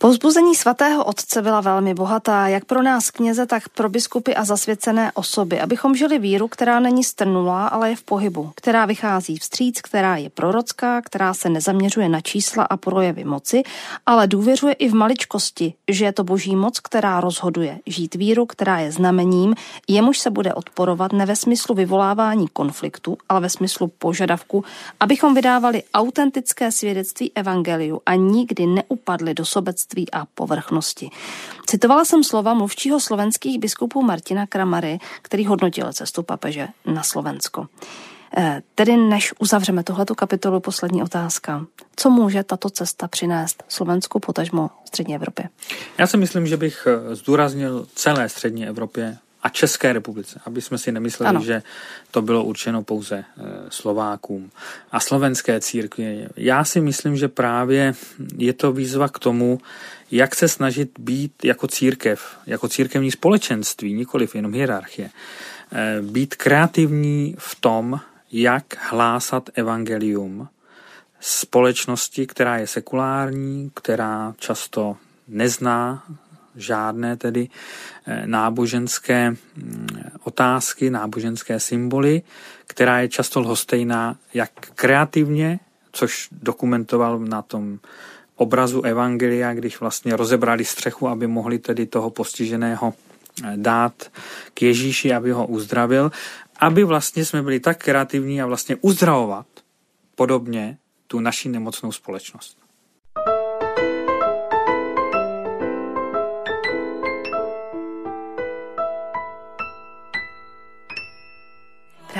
Pozbuzení 0.00 0.54
svatého 0.54 1.04
otce 1.04 1.42
byla 1.42 1.60
velmi 1.60 1.94
bohatá, 1.94 2.48
jak 2.48 2.64
pro 2.64 2.82
nás 2.82 3.10
kněze, 3.10 3.46
tak 3.46 3.68
pro 3.68 3.88
biskupy 3.88 4.34
a 4.34 4.44
zasvěcené 4.44 5.12
osoby, 5.12 5.60
abychom 5.60 5.96
žili 5.96 6.18
víru, 6.18 6.48
která 6.48 6.80
není 6.80 7.04
strnulá, 7.04 7.66
ale 7.66 7.90
je 7.90 7.96
v 7.96 8.02
pohybu, 8.02 8.52
která 8.54 8.86
vychází 8.86 9.36
vstříc, 9.36 9.80
která 9.80 10.16
je 10.16 10.30
prorocká, 10.30 11.02
která 11.02 11.34
se 11.34 11.48
nezaměřuje 11.48 12.08
na 12.08 12.20
čísla 12.20 12.64
a 12.64 12.76
projevy 12.76 13.24
moci, 13.24 13.62
ale 14.06 14.26
důvěřuje 14.26 14.72
i 14.72 14.88
v 14.88 14.94
maličkosti, 14.94 15.74
že 15.88 16.04
je 16.04 16.12
to 16.12 16.24
boží 16.24 16.56
moc, 16.56 16.80
která 16.80 17.20
rozhoduje. 17.20 17.78
Žít 17.86 18.14
víru, 18.14 18.46
která 18.46 18.78
je 18.78 18.92
znamením, 18.92 19.54
jemuž 19.88 20.18
se 20.18 20.30
bude 20.30 20.54
odporovat 20.54 21.12
ne 21.12 21.26
ve 21.26 21.36
smyslu 21.36 21.74
vyvolávání 21.74 22.48
konfliktu, 22.48 23.18
ale 23.28 23.40
ve 23.40 23.48
smyslu 23.48 23.86
požadavku, 23.98 24.64
abychom 25.00 25.34
vydávali 25.34 25.82
autentické 25.94 26.72
svědectví 26.72 27.32
evangeliu 27.34 28.00
a 28.06 28.14
nikdy 28.14 28.66
neupadli 28.66 29.34
do 29.34 29.44
sobectví 29.44 29.87
sobectví 29.88 30.10
a 30.12 30.26
povrchnosti. 30.34 31.10
Citovala 31.66 32.04
jsem 32.04 32.24
slova 32.24 32.54
mluvčího 32.54 33.00
slovenských 33.00 33.58
biskupů 33.58 34.02
Martina 34.02 34.46
Kramary, 34.46 34.98
který 35.22 35.46
hodnotil 35.46 35.92
cestu 35.92 36.22
papeže 36.22 36.68
na 36.86 37.02
Slovensko. 37.02 37.66
Eh, 38.36 38.62
tedy 38.74 38.96
než 38.96 39.34
uzavřeme 39.38 39.84
tuhletu 39.84 40.14
kapitolu, 40.14 40.60
poslední 40.60 41.02
otázka. 41.02 41.66
Co 41.96 42.10
může 42.10 42.42
tato 42.44 42.70
cesta 42.70 43.08
přinést 43.08 43.64
Slovensku, 43.68 44.20
potažmo 44.20 44.70
střední 44.84 45.14
Evropě? 45.14 45.48
Já 45.98 46.06
si 46.06 46.16
myslím, 46.16 46.46
že 46.46 46.56
bych 46.56 46.86
eh, 46.86 47.14
zdůraznil 47.14 47.86
celé 47.94 48.28
střední 48.28 48.66
Evropě 48.66 49.18
a 49.48 49.50
České 49.50 49.92
republice, 49.92 50.40
aby 50.44 50.62
jsme 50.62 50.78
si 50.78 50.92
nemysleli, 50.92 51.28
ano. 51.28 51.40
že 51.40 51.62
to 52.10 52.22
bylo 52.22 52.44
určeno 52.44 52.82
pouze 52.82 53.16
eh, 53.16 53.42
Slovákům 53.68 54.50
a 54.92 55.00
slovenské 55.00 55.60
církvi. 55.60 56.28
Já 56.36 56.64
si 56.64 56.80
myslím, 56.80 57.16
že 57.16 57.28
právě 57.28 57.94
je 58.36 58.52
to 58.52 58.72
výzva 58.72 59.08
k 59.08 59.18
tomu, 59.18 59.60
jak 60.10 60.34
se 60.34 60.48
snažit 60.48 60.90
být 60.98 61.44
jako 61.44 61.66
církev, 61.66 62.36
jako 62.46 62.68
církevní 62.68 63.10
společenství, 63.10 63.94
nikoliv 63.94 64.34
jenom 64.34 64.52
hierarchie, 64.52 65.10
eh, 65.72 66.02
být 66.02 66.34
kreativní 66.34 67.34
v 67.38 67.54
tom, 67.60 68.00
jak 68.32 68.64
hlásat 68.90 69.50
evangelium 69.54 70.48
společnosti, 71.20 72.26
která 72.26 72.58
je 72.58 72.66
sekulární, 72.66 73.70
která 73.74 74.34
často 74.38 74.96
nezná 75.28 76.04
žádné 76.60 77.16
tedy 77.16 77.48
eh, 78.06 78.22
náboženské 78.26 79.30
mm, 79.30 79.86
otázky, 80.24 80.90
náboženské 80.90 81.60
symboly, 81.60 82.22
která 82.66 83.00
je 83.00 83.08
často 83.08 83.40
lhostejná 83.40 84.16
jak 84.34 84.50
kreativně, 84.74 85.60
což 85.92 86.28
dokumentoval 86.32 87.18
na 87.18 87.42
tom 87.42 87.78
obrazu 88.36 88.82
Evangelia, 88.82 89.54
když 89.54 89.80
vlastně 89.80 90.16
rozebrali 90.16 90.64
střechu, 90.64 91.08
aby 91.08 91.26
mohli 91.26 91.58
tedy 91.58 91.86
toho 91.86 92.10
postiženého 92.10 92.94
eh, 92.94 93.52
dát 93.56 94.10
k 94.54 94.62
Ježíši, 94.62 95.14
aby 95.14 95.30
ho 95.30 95.46
uzdravil, 95.46 96.12
aby 96.60 96.84
vlastně 96.84 97.24
jsme 97.24 97.42
byli 97.42 97.60
tak 97.60 97.84
kreativní 97.84 98.42
a 98.42 98.46
vlastně 98.46 98.76
uzdravovat 98.80 99.46
podobně 100.14 100.78
tu 101.06 101.20
naši 101.20 101.48
nemocnou 101.48 101.92
společnost. 101.92 102.67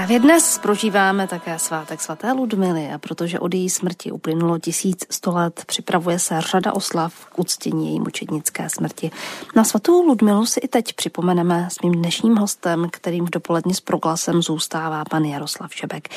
Právě 0.08 0.20
dnes 0.20 0.58
prožíváme 0.58 1.28
také 1.28 1.58
svátek 1.58 2.00
svaté 2.00 2.32
Ludmily 2.32 2.90
a 2.94 2.98
protože 2.98 3.38
od 3.38 3.54
její 3.54 3.70
smrti 3.70 4.12
uplynulo 4.12 4.58
1100 4.58 5.32
let, 5.32 5.62
připravuje 5.66 6.18
se 6.18 6.40
řada 6.40 6.72
oslav 6.72 7.26
k 7.26 7.38
uctění 7.38 7.88
její 7.88 8.00
mučednické 8.00 8.70
smrti. 8.70 9.10
Na 9.56 9.64
svatou 9.64 10.02
Ludmilu 10.02 10.46
si 10.46 10.60
i 10.60 10.68
teď 10.68 10.92
připomeneme 10.92 11.68
s 11.72 11.80
mým 11.82 11.92
dnešním 11.92 12.36
hostem, 12.36 12.88
kterým 12.92 13.26
v 13.26 13.30
dopoledni 13.30 13.74
s 13.74 13.80
proglasem 13.80 14.42
zůstává 14.42 15.04
pan 15.04 15.24
Jaroslav 15.24 15.74
Šebek. 15.74 16.08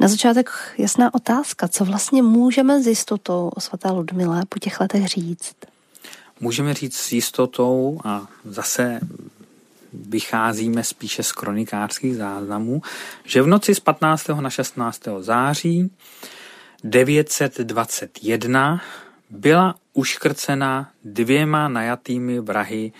Na 0.00 0.08
začátek 0.08 0.50
jasná 0.78 1.14
otázka, 1.14 1.68
co 1.68 1.84
vlastně 1.84 2.22
můžeme 2.22 2.82
s 2.82 2.86
jistotou 2.86 3.50
o 3.56 3.60
svaté 3.60 3.90
Ludmile 3.90 4.42
po 4.48 4.58
těch 4.58 4.80
letech 4.80 5.06
říct? 5.06 5.54
Můžeme 6.40 6.74
říct 6.74 6.96
s 6.96 7.12
jistotou 7.12 8.00
a 8.04 8.26
zase 8.44 9.00
vycházíme 9.92 10.84
spíše 10.84 11.22
z 11.22 11.32
kronikářských 11.32 12.16
záznamů, 12.16 12.82
že 13.24 13.42
v 13.42 13.46
noci 13.46 13.74
z 13.74 13.80
15. 13.80 14.28
na 14.28 14.50
16. 14.50 15.02
září 15.20 15.90
921 16.84 18.82
byla 19.30 19.74
uškrcena 19.92 20.90
dvěma 21.04 21.68
najatými 21.68 22.40
vrahy, 22.40 22.92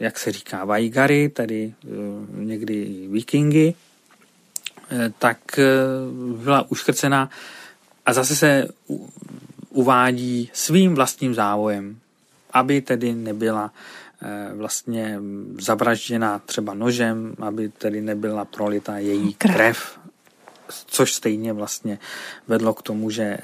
jak 0.00 0.18
se 0.18 0.32
říká, 0.32 0.64
Vajgary, 0.64 1.28
tedy 1.28 1.74
eh, 1.84 1.88
někdy 2.30 3.06
vikingy, 3.10 3.74
eh, 4.90 5.12
tak 5.18 5.58
eh, 5.58 5.64
byla 6.36 6.70
uškrcena 6.70 7.30
a 8.06 8.12
zase 8.12 8.36
se 8.36 8.68
uvádí 9.70 10.50
svým 10.52 10.94
vlastním 10.94 11.34
závojem, 11.34 11.98
aby 12.52 12.80
tedy 12.80 13.14
nebyla 13.14 13.72
vlastně 14.54 15.18
zavražděna 15.60 16.38
třeba 16.38 16.74
nožem, 16.74 17.34
aby 17.40 17.68
tedy 17.68 18.00
nebyla 18.00 18.44
prolita 18.44 18.98
její 18.98 19.34
krev. 19.34 19.56
krev 19.56 20.02
což 20.86 21.14
stejně 21.14 21.52
vlastně 21.52 21.98
vedlo 22.48 22.74
k 22.74 22.82
tomu, 22.82 23.10
že 23.10 23.38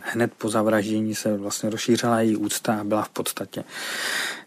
hned 0.00 0.32
po 0.38 0.48
zavraždění 0.48 1.14
se 1.14 1.36
vlastně 1.36 1.70
rozšířila 1.70 2.20
její 2.20 2.36
úcta 2.36 2.80
a 2.80 2.84
byla 2.84 3.02
v 3.02 3.08
podstatě 3.08 3.64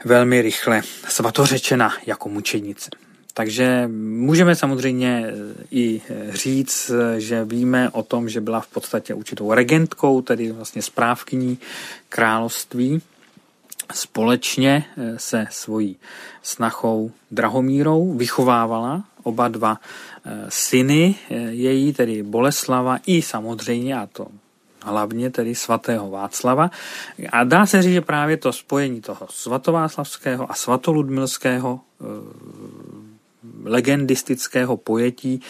velmi 0.06 0.42
rychle 0.42 0.82
svatořečena 1.08 1.94
jako 2.06 2.30
mučenice. 2.30 2.90
Takže 3.34 3.90
můžeme 4.02 4.56
samozřejmě 4.56 5.26
i 5.72 6.02
říct, 6.30 6.92
že 7.18 7.46
víme 7.46 7.90
o 7.90 8.04
tom, 8.04 8.30
že 8.30 8.42
byla 8.42 8.62
v 8.62 8.68
podstatě 8.68 9.14
určitou 9.14 9.54
regentkou, 9.54 10.22
tedy 10.22 10.52
vlastně 10.52 10.82
správkyní 10.82 11.58
království 12.10 13.02
společně 13.94 14.86
se 15.18 15.48
svojí 15.52 15.98
snachou 16.44 17.12
Drahomírou 17.32 18.14
vychovávala 18.14 19.04
oba 19.24 19.48
dva 19.48 19.80
syny 20.50 21.16
její, 21.50 21.94
tedy 21.94 22.24
Boleslava 22.24 23.00
i 23.06 23.22
samozřejmě, 23.22 23.96
a 23.98 24.08
to 24.08 24.28
hlavně 24.84 25.30
tedy 25.30 25.56
svatého 25.56 26.10
Václava. 26.10 26.72
A 27.32 27.44
dá 27.44 27.66
se 27.66 27.82
říct, 27.82 27.94
že 27.94 28.02
právě 28.02 28.38
to 28.38 28.54
spojení 28.54 29.02
toho 29.02 29.28
svatováclavského 29.30 30.52
a 30.52 30.54
svatoludmilského 30.54 31.80
legendistického 33.64 34.78
pojetí 34.78 35.42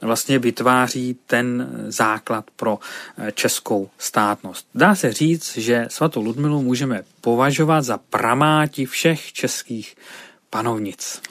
vlastně 0.00 0.38
vytváří 0.38 1.16
ten 1.26 1.68
základ 1.88 2.44
pro 2.56 2.78
eh, 3.18 3.32
českou 3.32 3.90
státnost. 3.98 4.66
Dá 4.74 4.94
se 4.94 5.12
říct, 5.12 5.56
že 5.56 5.86
svatou 5.90 6.22
Ludmilu 6.22 6.62
můžeme 6.62 7.02
považovat 7.20 7.82
za 7.82 7.98
pramáti 7.98 8.86
všech 8.86 9.32
českých 9.32 9.96
panovnic. 10.50 11.22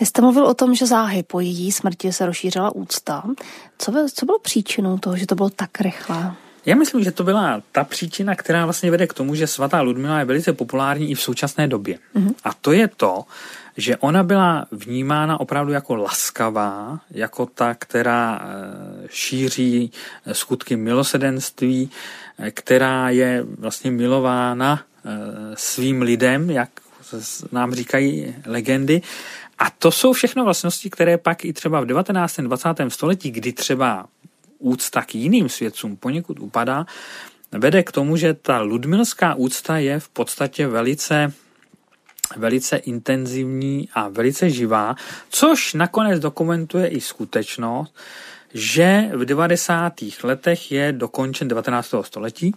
Vy 0.00 0.06
jste 0.06 0.22
mluvil 0.22 0.46
o 0.46 0.54
tom, 0.54 0.74
že 0.74 0.86
záhy 0.86 1.22
po 1.22 1.40
její 1.40 1.72
smrti 1.72 2.12
se 2.12 2.26
rozšířila 2.26 2.74
úcta. 2.74 3.22
Co, 3.78 3.92
co 4.14 4.26
bylo 4.26 4.38
příčinou 4.38 4.98
toho, 4.98 5.16
že 5.16 5.26
to 5.26 5.34
bylo 5.34 5.50
tak 5.50 5.80
rychlé? 5.80 6.34
Já 6.66 6.76
myslím, 6.76 7.04
že 7.04 7.12
to 7.12 7.24
byla 7.24 7.62
ta 7.72 7.84
příčina, 7.84 8.34
která 8.34 8.64
vlastně 8.64 8.90
vede 8.90 9.06
k 9.06 9.14
tomu, 9.14 9.34
že 9.34 9.46
svatá 9.46 9.80
Ludmila 9.80 10.18
je 10.18 10.24
velice 10.24 10.52
populární 10.52 11.10
i 11.10 11.14
v 11.14 11.22
současné 11.22 11.68
době. 11.68 11.98
Mm-hmm. 12.16 12.34
A 12.44 12.54
to 12.60 12.72
je 12.72 12.88
to, 12.88 13.24
že 13.76 13.96
ona 13.96 14.22
byla 14.22 14.66
vnímána 14.70 15.40
opravdu 15.40 15.72
jako 15.72 15.96
laskavá, 15.96 17.00
jako 17.10 17.46
ta, 17.46 17.74
která 17.74 18.40
eh, 18.42 19.08
šíří 19.10 19.92
eh, 20.26 20.34
skutky 20.34 20.76
milosedenství, 20.76 21.90
eh, 22.38 22.50
která 22.50 23.10
je 23.10 23.44
vlastně 23.58 23.90
milována 23.90 24.82
svým 25.54 26.02
lidem, 26.02 26.50
jak 26.50 26.70
nám 27.52 27.74
říkají 27.74 28.34
legendy. 28.46 29.02
A 29.58 29.70
to 29.70 29.90
jsou 29.90 30.12
všechno 30.12 30.44
vlastnosti, 30.44 30.90
které 30.90 31.18
pak 31.18 31.44
i 31.44 31.52
třeba 31.52 31.80
v 31.80 31.86
19. 31.86 32.36
20. 32.36 32.68
století, 32.88 33.30
kdy 33.30 33.52
třeba 33.52 34.06
úcta 34.58 35.02
k 35.02 35.14
jiným 35.14 35.48
svědcům 35.48 35.96
poněkud 35.96 36.40
upadá, 36.40 36.86
vede 37.52 37.82
k 37.82 37.92
tomu, 37.92 38.16
že 38.16 38.34
ta 38.34 38.60
ludmilská 38.60 39.34
úcta 39.34 39.78
je 39.78 40.00
v 40.00 40.08
podstatě 40.08 40.66
velice 40.66 41.32
velice 42.36 42.76
intenzivní 42.76 43.88
a 43.94 44.08
velice 44.08 44.50
živá, 44.50 44.94
což 45.28 45.74
nakonec 45.74 46.20
dokumentuje 46.20 46.88
i 46.88 47.00
skutečnost, 47.00 47.94
že 48.54 49.10
v 49.14 49.24
90. 49.24 49.92
letech 50.22 50.72
je 50.72 50.92
dokončen 50.92 51.48
19. 51.48 51.94
století, 52.02 52.54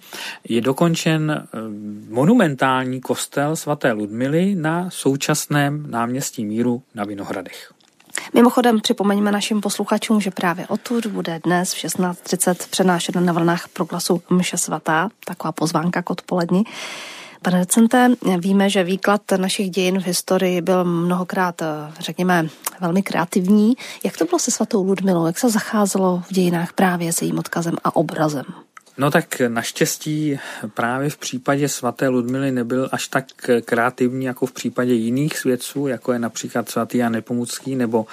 je 0.49 0.61
dokončen 0.61 1.31
eh, 1.31 1.59
monumentální 2.09 3.01
kostel 3.01 3.55
svaté 3.55 3.91
Ludmily 3.91 4.55
na 4.55 4.89
současném 4.89 5.91
náměstí 5.91 6.45
Míru 6.45 6.83
na 6.95 7.03
Vinohradech. 7.03 7.71
Mimochodem 8.33 8.81
připomeňme 8.81 9.31
našim 9.31 9.61
posluchačům, 9.61 10.21
že 10.21 10.31
právě 10.31 10.67
odtud 10.67 11.05
bude 11.05 11.39
dnes 11.43 11.73
v 11.73 11.77
16.30 11.77 12.55
přenášena 12.69 13.21
na 13.21 13.33
vlnách 13.33 13.67
proglasu 13.67 14.21
Mše 14.29 14.57
svatá, 14.57 15.09
taková 15.25 15.51
pozvánka 15.51 16.01
k 16.01 16.09
odpoledni. 16.09 16.63
Pane 17.41 17.59
docente, 17.59 18.11
víme, 18.37 18.69
že 18.69 18.83
výklad 18.83 19.21
našich 19.37 19.69
dějin 19.69 19.99
v 19.99 20.05
historii 20.05 20.61
byl 20.61 20.85
mnohokrát, 20.85 21.61
řekněme, 21.99 22.47
velmi 22.81 23.03
kreativní. 23.03 23.73
Jak 24.03 24.17
to 24.17 24.25
bylo 24.25 24.39
se 24.39 24.51
svatou 24.51 24.83
Ludmilou? 24.83 25.25
Jak 25.25 25.39
se 25.39 25.49
zacházelo 25.49 26.23
v 26.27 26.33
dějinách 26.33 26.73
právě 26.73 27.13
s 27.13 27.21
jejím 27.21 27.39
odkazem 27.39 27.75
a 27.83 27.95
obrazem? 27.95 28.43
No 28.97 29.11
tak 29.11 29.41
naštěstí 29.47 30.39
právě 30.73 31.09
v 31.09 31.17
případě 31.17 31.69
svaté 31.69 32.07
Ludmily 32.07 32.51
nebyl 32.51 32.89
až 32.91 33.07
tak 33.07 33.25
kreativní 33.65 34.25
jako 34.25 34.45
v 34.45 34.51
případě 34.51 34.93
jiných 34.93 35.37
svědců, 35.37 35.87
jako 35.87 36.13
je 36.13 36.19
například 36.19 36.69
svatý 36.69 36.97
Jan 36.97 37.11
Nepomucký 37.11 37.75
nebo 37.75 38.05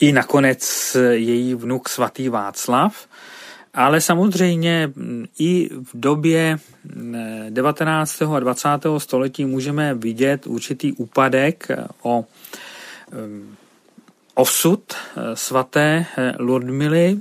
i 0.00 0.12
nakonec 0.12 0.96
její 1.10 1.54
vnuk 1.54 1.88
svatý 1.88 2.28
Václav. 2.28 3.06
Ale 3.74 4.00
samozřejmě 4.00 4.92
i 5.38 5.68
v 5.68 5.90
době 5.94 6.58
19. 7.50 8.22
a 8.22 8.40
20. 8.40 8.68
století 8.98 9.44
můžeme 9.44 9.94
vidět 9.94 10.46
určitý 10.46 10.92
úpadek 10.92 11.68
o 12.02 12.24
osud 14.34 14.94
svaté 15.34 16.06
Ludmily, 16.38 17.18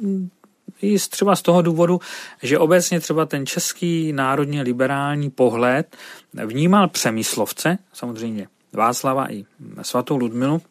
i 0.82 1.00
třeba 1.00 1.36
z 1.36 1.42
toho 1.42 1.62
důvodu, 1.62 2.00
že 2.44 2.60
obecně 2.60 3.00
třeba 3.00 3.26
ten 3.26 3.46
český 3.46 4.14
národně 4.14 4.62
liberální 4.62 5.30
pohled 5.30 5.98
vnímal 6.46 6.88
přemyslovce, 6.88 7.78
samozřejmě 7.94 8.48
Václava 8.74 9.32
i 9.32 9.46
svatou 9.82 10.18
Ludmilu, 10.18 10.62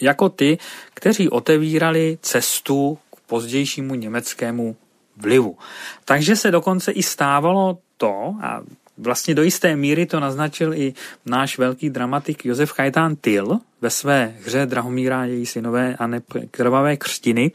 jako 0.00 0.28
ty, 0.28 0.58
kteří 0.94 1.28
otevírali 1.28 2.18
cestu 2.22 2.98
pozdějšímu 3.32 3.94
německému 3.94 4.76
vlivu. 5.16 5.56
Takže 6.04 6.36
se 6.36 6.50
dokonce 6.50 6.92
i 6.92 7.02
stávalo 7.02 7.78
to, 7.96 8.36
a 8.42 8.60
vlastně 8.98 9.34
do 9.34 9.42
jisté 9.42 9.76
míry 9.76 10.06
to 10.06 10.20
naznačil 10.20 10.74
i 10.74 10.94
náš 11.26 11.58
velký 11.58 11.90
dramatik 11.90 12.44
Josef 12.44 12.70
Chajtán 12.72 13.16
Tyl 13.16 13.58
ve 13.80 13.90
své 13.90 14.34
hře 14.44 14.66
Drahomíra 14.66 15.24
její 15.24 15.46
synové 15.46 15.96
a 15.96 16.10
krvavé 16.50 16.96
křtiny, 16.96 17.52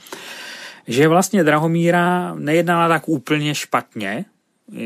že 0.88 1.08
vlastně 1.08 1.44
Drahomíra 1.44 2.34
nejednala 2.36 2.88
tak 2.88 3.10
úplně 3.10 3.56
špatně, 3.56 4.26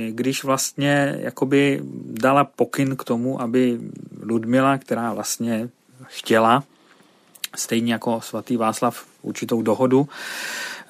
když 0.09 0.43
vlastně 0.43 1.15
jakoby 1.19 1.79
dala 2.19 2.43
pokyn 2.43 2.95
k 2.95 3.03
tomu, 3.03 3.41
aby 3.41 3.79
Ludmila, 4.23 4.77
která 4.77 5.13
vlastně 5.13 5.69
chtěla, 6.05 6.63
stejně 7.55 7.93
jako 7.93 8.21
svatý 8.21 8.57
Václav, 8.57 9.05
určitou 9.21 9.61
dohodu 9.61 10.07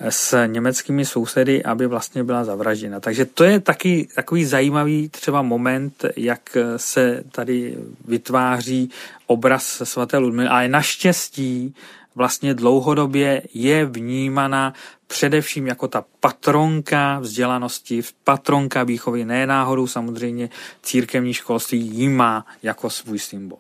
s 0.09 0.45
německými 0.47 1.05
sousedy, 1.05 1.63
aby 1.63 1.87
vlastně 1.87 2.23
byla 2.23 2.43
zavražděna. 2.43 2.99
Takže 2.99 3.25
to 3.25 3.43
je 3.43 3.59
taky 3.59 4.07
takový 4.15 4.45
zajímavý 4.45 5.09
třeba 5.09 5.41
moment, 5.41 6.05
jak 6.17 6.57
se 6.77 7.23
tady 7.31 7.77
vytváří 8.05 8.89
obraz 9.27 9.81
svaté 9.83 10.17
Ludmily. 10.17 10.47
Ale 10.47 10.67
naštěstí 10.67 11.75
vlastně 12.15 12.53
dlouhodobě 12.53 13.41
je 13.53 13.85
vnímána 13.85 14.73
především 15.11 15.67
jako 15.67 15.87
ta 15.87 16.03
patronka 16.19 17.19
vzdělanosti, 17.19 18.01
patronka 18.23 18.83
výchovy, 18.83 19.25
ne 19.25 19.47
náhodou 19.47 19.87
samozřejmě 19.87 20.49
církevní 20.83 21.33
školství 21.33 21.79
jí 21.79 22.09
má 22.09 22.45
jako 22.63 22.89
svůj 22.89 23.19
symbol. 23.19 23.57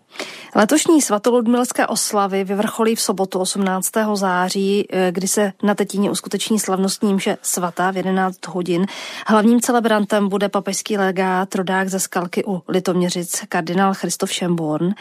Letošní 0.55 1.01
svatoludmilské 1.01 1.87
oslavy 1.87 2.43
vyvrcholí 2.43 2.95
v 2.95 3.01
sobotu 3.01 3.39
18. 3.39 4.15
září, 4.15 4.87
eh, 4.89 5.11
kdy 5.11 5.27
se 5.27 5.53
na 5.63 5.75
Tetíně 5.75 6.11
uskuteční 6.11 6.59
slavnostní 6.59 7.13
mše 7.13 7.37
svatá 7.41 7.91
v 7.91 7.97
11 7.97 8.47
hodin. 8.47 8.85
Hlavním 9.27 9.61
celebrantem 9.61 10.29
bude 10.29 10.49
papežský 10.49 10.97
legát 10.97 11.55
rodák 11.55 11.89
ze 11.89 11.99
Skalky 11.99 12.43
u 12.47 12.63
Litoměřic, 12.67 13.41
kardinál 13.49 13.93
Christof 13.93 14.33
Schemborn. 14.33 14.93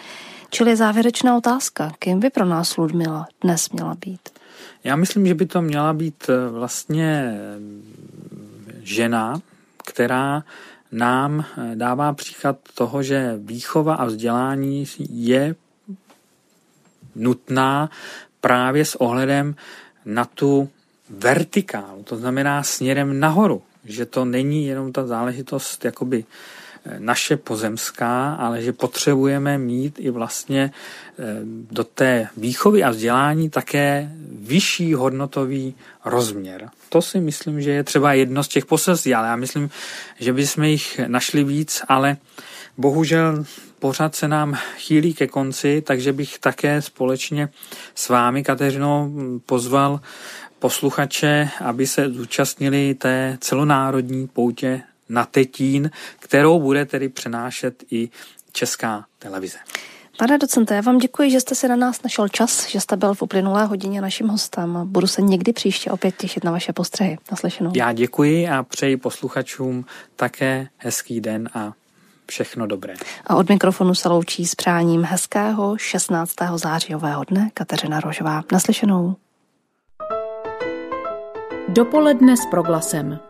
Čili 0.51 0.76
závěrečná 0.76 1.36
otázka, 1.36 1.92
kým 1.98 2.20
by 2.20 2.30
pro 2.30 2.44
nás 2.44 2.76
Ludmila 2.76 3.26
dnes 3.40 3.70
měla 3.70 3.96
být? 4.07 4.28
Já 4.84 4.96
myslím, 4.96 5.26
že 5.26 5.34
by 5.34 5.46
to 5.46 5.62
měla 5.62 5.92
být 5.92 6.24
eh, 6.28 6.48
vlastně 6.48 7.34
eh, 7.34 7.59
žena, 8.82 9.40
která 9.86 10.42
nám 10.92 11.44
eh, 11.44 11.76
dává 11.76 12.12
příklad 12.12 12.57
toho, 12.74 13.03
že 13.03 13.34
výchova 13.38 13.94
a 13.94 14.05
vzdělání 14.05 14.86
je 15.11 15.55
nutná 17.14 17.90
právě 18.40 18.84
s 18.84 18.94
ohledem 18.94 19.55
na 20.05 20.24
tu 20.24 20.68
vertikálu, 21.11 22.03
to 22.03 22.16
znamená 22.16 22.62
směrem 22.62 23.20
nahoru, 23.20 23.62
že 23.84 24.07
to 24.07 24.24
není 24.24 24.66
jenom 24.66 24.92
ta 24.92 25.07
záležitost 25.07 25.84
jakoby 25.84 26.24
naše 26.99 27.37
pozemská, 27.37 28.35
ale 28.35 28.62
že 28.62 28.72
potřebujeme 28.72 29.59
mít 29.59 29.97
i 29.99 30.11
vlastně 30.11 30.70
eh, 30.70 31.24
do 31.70 31.85
té 31.85 32.28
výchovy 32.37 32.85
a 32.85 32.91
vzdělání 32.91 33.51
také 33.51 34.12
vyšší 34.41 34.95
hodnotový 34.95 35.74
rozměr. 36.05 36.68
To 36.89 37.03
si 37.03 37.20
myslím, 37.20 37.61
že 37.61 37.70
je 37.70 37.85
třeba 37.85 38.12
jedno 38.12 38.45
z 38.45 38.49
těch 38.49 38.66
poselství, 38.66 39.14
ale 39.14 39.28
já 39.28 39.37
myslím, 39.37 39.70
že 40.18 40.33
bychom 40.33 40.64
jich 40.64 41.01
našli 41.07 41.45
víc, 41.45 41.83
ale 41.89 42.16
bohužel 42.76 43.45
pořád 43.78 44.14
se 44.14 44.28
nám 44.28 44.55
chýlí 44.76 45.14
ke 45.14 45.26
konci, 45.26 45.83
takže 45.87 46.12
bych 46.12 46.39
také 46.39 46.83
společně 46.83 47.49
s 47.95 48.09
vámi, 48.09 48.45
Kateřino, 48.45 49.11
pozval 49.47 50.01
posluchače, 50.59 51.49
aby 51.64 51.87
se 51.87 52.09
zúčastnili 52.09 52.95
té 52.95 53.39
celonárodní 53.41 54.28
poutě 54.28 54.83
na 55.11 55.24
Tetín, 55.24 55.90
kterou 56.18 56.61
bude 56.61 56.86
tedy 56.86 57.08
přenášet 57.08 57.84
i 57.90 58.08
česká 58.52 59.04
televize. 59.18 59.58
Pane 60.18 60.38
docente, 60.38 60.74
já 60.74 60.80
vám 60.80 60.98
děkuji, 60.98 61.30
že 61.30 61.40
jste 61.40 61.54
si 61.54 61.68
na 61.68 61.76
nás 61.76 62.02
našel 62.02 62.28
čas, 62.28 62.68
že 62.68 62.80
jste 62.80 62.96
byl 62.96 63.14
v 63.14 63.22
uplynulé 63.22 63.64
hodině 63.64 64.00
naším 64.00 64.28
hostem. 64.28 64.78
Budu 64.84 65.06
se 65.06 65.22
někdy 65.22 65.52
příště 65.52 65.90
opět 65.90 66.16
těšit 66.16 66.44
na 66.44 66.50
vaše 66.50 66.72
postřehy. 66.72 67.18
Naslyšenou. 67.30 67.72
Já 67.76 67.92
děkuji 67.92 68.48
a 68.48 68.62
přeji 68.62 68.96
posluchačům 68.96 69.84
také 70.16 70.68
hezký 70.76 71.20
den 71.20 71.48
a 71.54 71.72
všechno 72.26 72.66
dobré. 72.66 72.94
A 73.26 73.36
od 73.36 73.48
mikrofonu 73.48 73.94
se 73.94 74.08
loučí 74.08 74.46
s 74.46 74.54
přáním 74.54 75.04
hezkého 75.04 75.78
16. 75.78 76.34
zářijového 76.54 77.24
dne 77.24 77.50
Kateřina 77.54 78.00
Rožová. 78.00 78.42
Naslyšenou. 78.52 79.16
Dopoledne 81.68 82.36
s 82.36 82.46
proglasem. 82.50 83.30